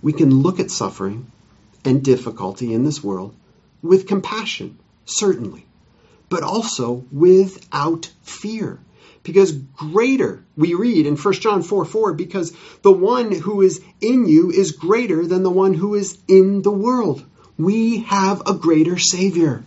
We 0.01 0.13
can 0.13 0.41
look 0.41 0.59
at 0.59 0.71
suffering 0.71 1.31
and 1.83 2.03
difficulty 2.03 2.73
in 2.73 2.83
this 2.83 3.03
world 3.03 3.35
with 3.83 4.07
compassion, 4.07 4.79
certainly, 5.05 5.65
but 6.29 6.41
also 6.41 7.05
without 7.11 8.09
fear 8.23 8.79
because 9.25 9.51
greater, 9.51 10.45
we 10.55 10.75
read 10.75 11.07
in 11.07 11.17
1 11.17 11.33
John 11.33 11.63
4 11.63 11.83
4, 11.83 12.13
because 12.13 12.53
the 12.83 12.91
one 12.91 13.31
who 13.31 13.61
is 13.61 13.81
in 13.99 14.27
you 14.27 14.51
is 14.51 14.71
greater 14.71 15.25
than 15.25 15.41
the 15.41 15.49
one 15.49 15.73
who 15.73 15.95
is 15.95 16.17
in 16.27 16.61
the 16.61 16.71
world. 16.71 17.23
We 17.57 17.99
have 17.99 18.41
a 18.45 18.53
greater 18.53 18.97
Savior. 18.97 19.63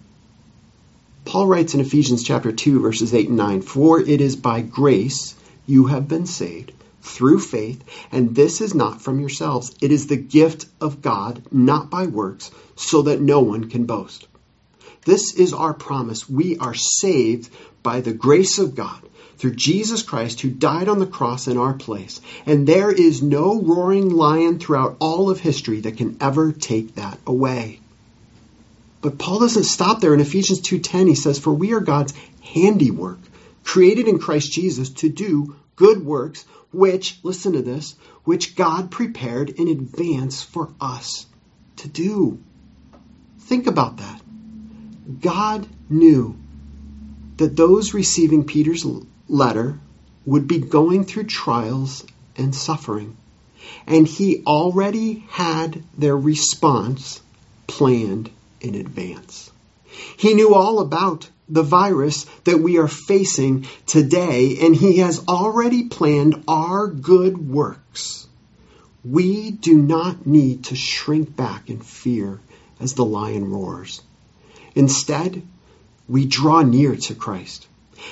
Paul 1.25 1.47
writes 1.47 1.73
in 1.73 1.81
Ephesians 1.81 2.23
chapter 2.23 2.53
2, 2.53 2.81
verses 2.81 3.15
8 3.15 3.29
and 3.29 3.39
9, 3.39 3.63
For 3.63 3.99
it 3.99 4.21
is 4.21 4.37
by 4.37 4.61
grace 4.61 5.35
you 5.67 5.87
have 5.87 6.07
been 6.07 6.27
saved 6.27 6.73
through 7.01 7.39
faith, 7.39 7.83
and 8.13 8.35
this 8.35 8.61
is 8.61 8.75
not 8.75 9.01
from 9.01 9.21
yourselves. 9.21 9.75
It 9.81 9.91
is 9.91 10.07
the 10.07 10.17
gift 10.17 10.67
of 10.83 11.01
God, 11.01 11.43
not 11.51 11.89
by 11.89 12.07
works, 12.07 12.51
so 12.77 13.03
that 13.03 13.23
no 13.23 13.41
one 13.41 13.71
can 13.71 13.87
boast. 13.87 14.27
This 15.07 15.33
is 15.35 15.55
our 15.55 15.73
promise. 15.73 16.29
We 16.29 16.59
are 16.59 16.75
saved 16.75 17.49
by 17.83 18.03
the 18.03 18.13
grace 18.13 18.59
of 18.59 18.75
God 18.75 19.01
through 19.39 19.55
Jesus 19.55 20.03
Christ 20.03 20.41
who 20.41 20.51
died 20.51 20.89
on 20.89 20.99
the 20.99 21.07
cross 21.07 21.47
in 21.47 21.57
our 21.57 21.73
place. 21.73 22.21
And 22.45 22.67
there 22.67 22.91
is 22.91 23.23
no 23.23 23.61
roaring 23.61 24.11
lion 24.11 24.59
throughout 24.59 24.97
all 24.99 25.31
of 25.31 25.41
history 25.41 25.81
that 25.81 25.97
can 25.97 26.17
ever 26.21 26.53
take 26.53 26.97
that 26.97 27.19
away. 27.27 27.81
But 29.01 29.17
Paul 29.17 29.41
doesn't 29.41 29.65
stop 29.65 30.01
there. 30.01 30.13
In 30.13 30.21
Ephesians 30.21 30.61
2:10 30.61 31.07
he 31.07 31.15
says, 31.15 31.39
"For 31.39 31.53
we 31.53 31.73
are 31.73 31.81
God's 31.81 32.13
handiwork, 32.41 33.21
created 33.63 34.09
in 34.09 34.19
Christ 34.19 34.51
Jesus 34.51 34.91
to 34.91 35.09
do 35.09 35.55
good 35.77 36.05
works, 36.05 36.45
which, 36.73 37.19
listen 37.23 37.53
to 37.53 37.63
this, 37.63 37.95
which 38.25 38.57
God 38.57 38.91
prepared 38.91 39.51
in 39.51 39.69
advance 39.69 40.43
for 40.43 40.71
us 40.81 41.27
to 41.77 41.89
do." 41.89 42.39
Think 43.41 43.69
about 43.69 43.99
that. 43.99 44.21
God 45.21 45.67
knew 45.89 46.35
that 47.37 47.57
those 47.57 47.95
receiving 47.95 48.43
Peter's 48.45 48.85
letter 49.29 49.79
would 50.25 50.47
be 50.47 50.59
going 50.59 51.05
through 51.05 51.25
trials 51.25 52.05
and 52.37 52.55
suffering. 52.55 53.17
And 53.87 54.07
he 54.07 54.43
already 54.47 55.25
had 55.31 55.83
their 55.97 56.17
response 56.17 57.21
planned 57.67 58.31
in 58.61 58.75
advance. 58.75 59.51
He 60.17 60.35
knew 60.35 60.55
all 60.55 60.81
about 60.81 61.29
the 61.49 61.63
virus 61.63 62.27
that 62.45 62.61
we 62.61 62.79
are 62.79 62.89
facing 62.89 63.67
today, 63.87 64.59
and 64.61 64.77
he 64.77 64.99
has 64.99 65.27
already 65.27 65.85
planned 65.85 66.45
our 66.47 66.87
good 66.87 67.39
works. 67.39 68.27
We 69.05 69.51
do 69.51 69.79
not 69.79 70.27
need 70.27 70.65
to 70.65 70.77
shrink 70.77 71.35
back 71.35 71.71
in 71.71 71.81
fear 71.81 72.41
as 72.81 72.95
the 72.95 73.05
lion 73.05 73.51
roars. 73.51 74.03
Instead, 74.75 75.43
we 76.09 76.27
draw 76.27 76.63
near 76.63 76.97
to 76.97 77.15
Christ. 77.15 77.67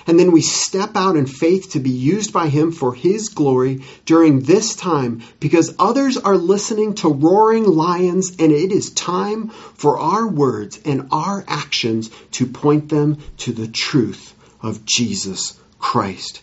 And 0.07 0.19
then 0.19 0.33
we 0.33 0.41
step 0.41 0.97
out 0.97 1.17
in 1.17 1.27
faith 1.27 1.73
to 1.73 1.81
be 1.81 1.91
used 1.91 2.33
by 2.33 2.49
Him 2.49 2.73
for 2.73 2.95
His 2.95 3.29
glory 3.29 3.83
during 4.05 4.41
this 4.41 4.75
time 4.75 5.23
because 5.41 5.75
others 5.79 6.17
are 6.17 6.37
listening 6.37 6.95
to 6.97 7.09
roaring 7.09 7.65
lions 7.65 8.37
and 8.39 8.53
it 8.53 8.73
is 8.73 8.91
time 8.91 9.49
for 9.49 9.99
our 9.99 10.27
words 10.27 10.81
and 10.85 11.09
our 11.11 11.45
actions 11.49 12.11
to 12.33 12.47
point 12.47 12.89
them 12.89 13.19
to 13.39 13.53
the 13.53 13.69
truth 13.69 14.35
of 14.63 14.85
Jesus 14.85 15.59
Christ. 15.79 16.43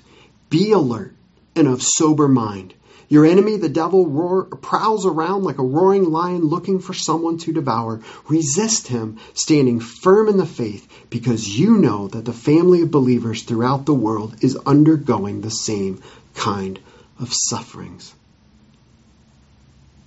Be 0.49 0.71
alert 0.71 1.15
and 1.56 1.67
of 1.67 1.82
sober 1.82 2.27
mind. 2.27 2.73
Your 3.13 3.28
enemy, 3.28 3.58
the 3.58 3.69
devil, 3.69 4.08
roar, 4.08 4.45
prowls 4.45 5.06
around 5.06 5.43
like 5.43 5.60
a 5.60 5.63
roaring 5.63 6.06
lion 6.06 6.41
looking 6.41 6.80
for 6.80 6.95
someone 6.95 7.38
to 7.38 7.54
devour. 7.54 8.02
Resist 8.28 8.88
him, 8.88 9.19
standing 9.36 9.82
firm 9.82 10.30
in 10.30 10.38
the 10.38 10.47
faith, 10.47 10.88
because 11.12 11.47
you 11.47 11.78
know 11.78 12.08
that 12.08 12.26
the 12.26 12.34
family 12.34 12.82
of 12.82 12.89
believers 12.89 13.43
throughout 13.43 13.86
the 13.86 13.93
world 13.93 14.38
is 14.41 14.58
undergoing 14.65 15.41
the 15.41 15.52
same 15.52 16.02
kind 16.34 16.80
of 17.19 17.32
sufferings. 17.32 18.15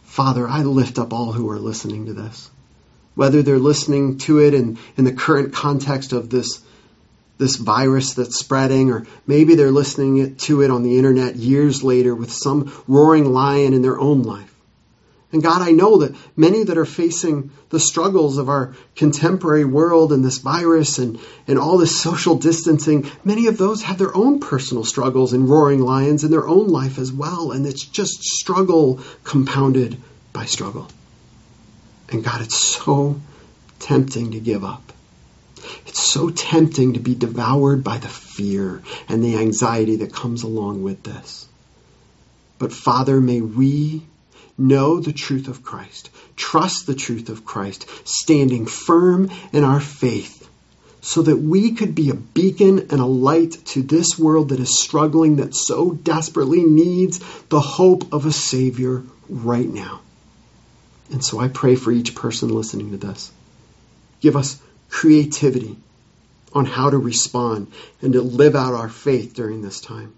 Father, 0.02 0.48
I 0.48 0.64
lift 0.64 0.98
up 0.98 1.12
all 1.12 1.30
who 1.30 1.48
are 1.50 1.60
listening 1.60 2.06
to 2.06 2.12
this, 2.12 2.50
whether 3.14 3.40
they're 3.40 3.60
listening 3.60 4.18
to 4.18 4.40
it 4.40 4.52
in, 4.52 4.78
in 4.96 5.04
the 5.04 5.12
current 5.12 5.52
context 5.52 6.12
of 6.12 6.28
this 6.28 6.60
this 7.38 7.56
virus 7.56 8.14
that's 8.14 8.38
spreading, 8.38 8.90
or 8.90 9.06
maybe 9.26 9.54
they're 9.54 9.70
listening 9.70 10.36
to 10.36 10.62
it 10.62 10.70
on 10.70 10.82
the 10.82 10.96
internet 10.96 11.36
years 11.36 11.82
later 11.82 12.14
with 12.14 12.32
some 12.32 12.72
roaring 12.88 13.32
lion 13.32 13.74
in 13.74 13.82
their 13.82 13.98
own 13.98 14.22
life. 14.22 14.52
And 15.32 15.42
God, 15.42 15.60
I 15.60 15.72
know 15.72 15.98
that 15.98 16.14
many 16.36 16.64
that 16.64 16.78
are 16.78 16.86
facing 16.86 17.50
the 17.68 17.80
struggles 17.80 18.38
of 18.38 18.48
our 18.48 18.74
contemporary 18.94 19.64
world 19.64 20.12
and 20.12 20.24
this 20.24 20.38
virus 20.38 20.98
and, 20.98 21.18
and 21.48 21.58
all 21.58 21.78
this 21.78 22.00
social 22.00 22.36
distancing, 22.38 23.10
many 23.24 23.48
of 23.48 23.58
those 23.58 23.82
have 23.82 23.98
their 23.98 24.16
own 24.16 24.38
personal 24.40 24.84
struggles 24.84 25.32
and 25.32 25.48
roaring 25.48 25.80
lions 25.80 26.22
in 26.22 26.30
their 26.30 26.46
own 26.46 26.68
life 26.68 26.98
as 26.98 27.12
well. 27.12 27.50
And 27.50 27.66
it's 27.66 27.84
just 27.84 28.22
struggle 28.22 29.00
compounded 29.24 30.00
by 30.32 30.46
struggle. 30.46 30.88
And 32.08 32.24
God, 32.24 32.40
it's 32.40 32.56
so 32.56 33.20
tempting 33.80 34.30
to 34.30 34.40
give 34.40 34.64
up. 34.64 34.92
It's 35.86 36.12
so 36.12 36.30
tempting 36.30 36.94
to 36.94 37.00
be 37.00 37.14
devoured 37.14 37.84
by 37.84 37.98
the 37.98 38.08
fear 38.08 38.82
and 39.08 39.22
the 39.22 39.36
anxiety 39.36 39.96
that 39.96 40.12
comes 40.12 40.42
along 40.42 40.82
with 40.82 41.02
this. 41.02 41.48
But 42.58 42.72
Father, 42.72 43.20
may 43.20 43.40
we 43.40 44.02
know 44.58 45.00
the 45.00 45.12
truth 45.12 45.48
of 45.48 45.62
Christ, 45.62 46.10
trust 46.34 46.86
the 46.86 46.94
truth 46.94 47.28
of 47.28 47.44
Christ, 47.44 47.86
standing 48.04 48.66
firm 48.66 49.30
in 49.52 49.62
our 49.62 49.80
faith, 49.80 50.48
so 51.02 51.22
that 51.22 51.36
we 51.36 51.72
could 51.72 51.94
be 51.94 52.10
a 52.10 52.14
beacon 52.14 52.78
and 52.90 53.00
a 53.00 53.06
light 53.06 53.52
to 53.66 53.82
this 53.82 54.18
world 54.18 54.48
that 54.48 54.58
is 54.58 54.82
struggling, 54.82 55.36
that 55.36 55.54
so 55.54 55.92
desperately 55.92 56.64
needs 56.64 57.20
the 57.48 57.60
hope 57.60 58.12
of 58.12 58.26
a 58.26 58.32
Savior 58.32 59.04
right 59.28 59.68
now. 59.68 60.00
And 61.12 61.24
so 61.24 61.38
I 61.38 61.48
pray 61.48 61.76
for 61.76 61.92
each 61.92 62.16
person 62.16 62.48
listening 62.48 62.90
to 62.90 62.96
this. 62.96 63.30
Give 64.20 64.36
us 64.36 64.60
creativity 64.88 65.76
on 66.52 66.64
how 66.64 66.90
to 66.90 66.98
respond 66.98 67.70
and 68.02 68.12
to 68.14 68.22
live 68.22 68.54
out 68.54 68.74
our 68.74 68.88
faith 68.88 69.34
during 69.34 69.62
this 69.62 69.80
time 69.80 70.14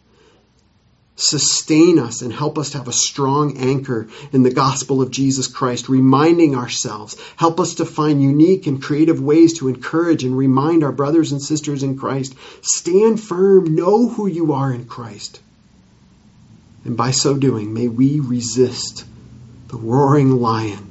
sustain 1.18 1.98
us 1.98 2.22
and 2.22 2.32
help 2.32 2.58
us 2.58 2.70
to 2.70 2.78
have 2.78 2.88
a 2.88 2.92
strong 2.92 3.58
anchor 3.58 4.08
in 4.32 4.44
the 4.44 4.52
gospel 4.52 5.02
of 5.02 5.10
Jesus 5.10 5.48
Christ, 5.48 5.88
reminding 5.88 6.54
ourselves. 6.54 7.16
Help 7.36 7.58
us 7.58 7.74
to 7.74 7.84
find 7.84 8.22
unique 8.22 8.66
and 8.66 8.80
creative 8.80 9.20
ways 9.20 9.58
to 9.58 9.68
encourage 9.68 10.22
and 10.22 10.38
remind 10.38 10.84
our 10.84 10.92
brothers 10.92 11.32
and 11.32 11.42
sisters 11.42 11.82
in 11.82 11.98
Christ. 11.98 12.34
Stand 12.62 13.20
firm, 13.20 13.74
know 13.74 14.08
who 14.08 14.28
you 14.28 14.52
are 14.52 14.72
in 14.72 14.86
Christ. 14.86 15.40
And 16.84 16.96
by 16.96 17.10
so 17.10 17.36
doing, 17.36 17.74
may 17.74 17.88
we 17.88 18.20
resist 18.20 19.04
the 19.66 19.76
roaring 19.76 20.30
lion 20.30 20.87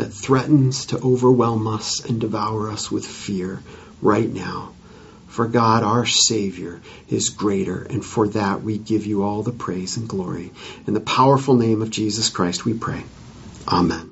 that 0.00 0.14
threatens 0.14 0.86
to 0.86 0.98
overwhelm 0.98 1.66
us 1.66 2.02
and 2.04 2.20
devour 2.20 2.70
us 2.70 2.90
with 2.90 3.04
fear 3.04 3.62
right 4.00 4.30
now. 4.30 4.74
For 5.26 5.46
God, 5.46 5.82
our 5.84 6.06
Savior, 6.06 6.80
is 7.08 7.28
greater, 7.28 7.82
and 7.82 8.04
for 8.04 8.26
that 8.28 8.62
we 8.62 8.78
give 8.78 9.06
you 9.06 9.22
all 9.22 9.42
the 9.42 9.52
praise 9.52 9.96
and 9.96 10.08
glory. 10.08 10.52
In 10.86 10.94
the 10.94 11.00
powerful 11.00 11.54
name 11.54 11.82
of 11.82 11.90
Jesus 11.90 12.30
Christ, 12.30 12.64
we 12.64 12.74
pray. 12.74 13.04
Amen. 13.68 14.09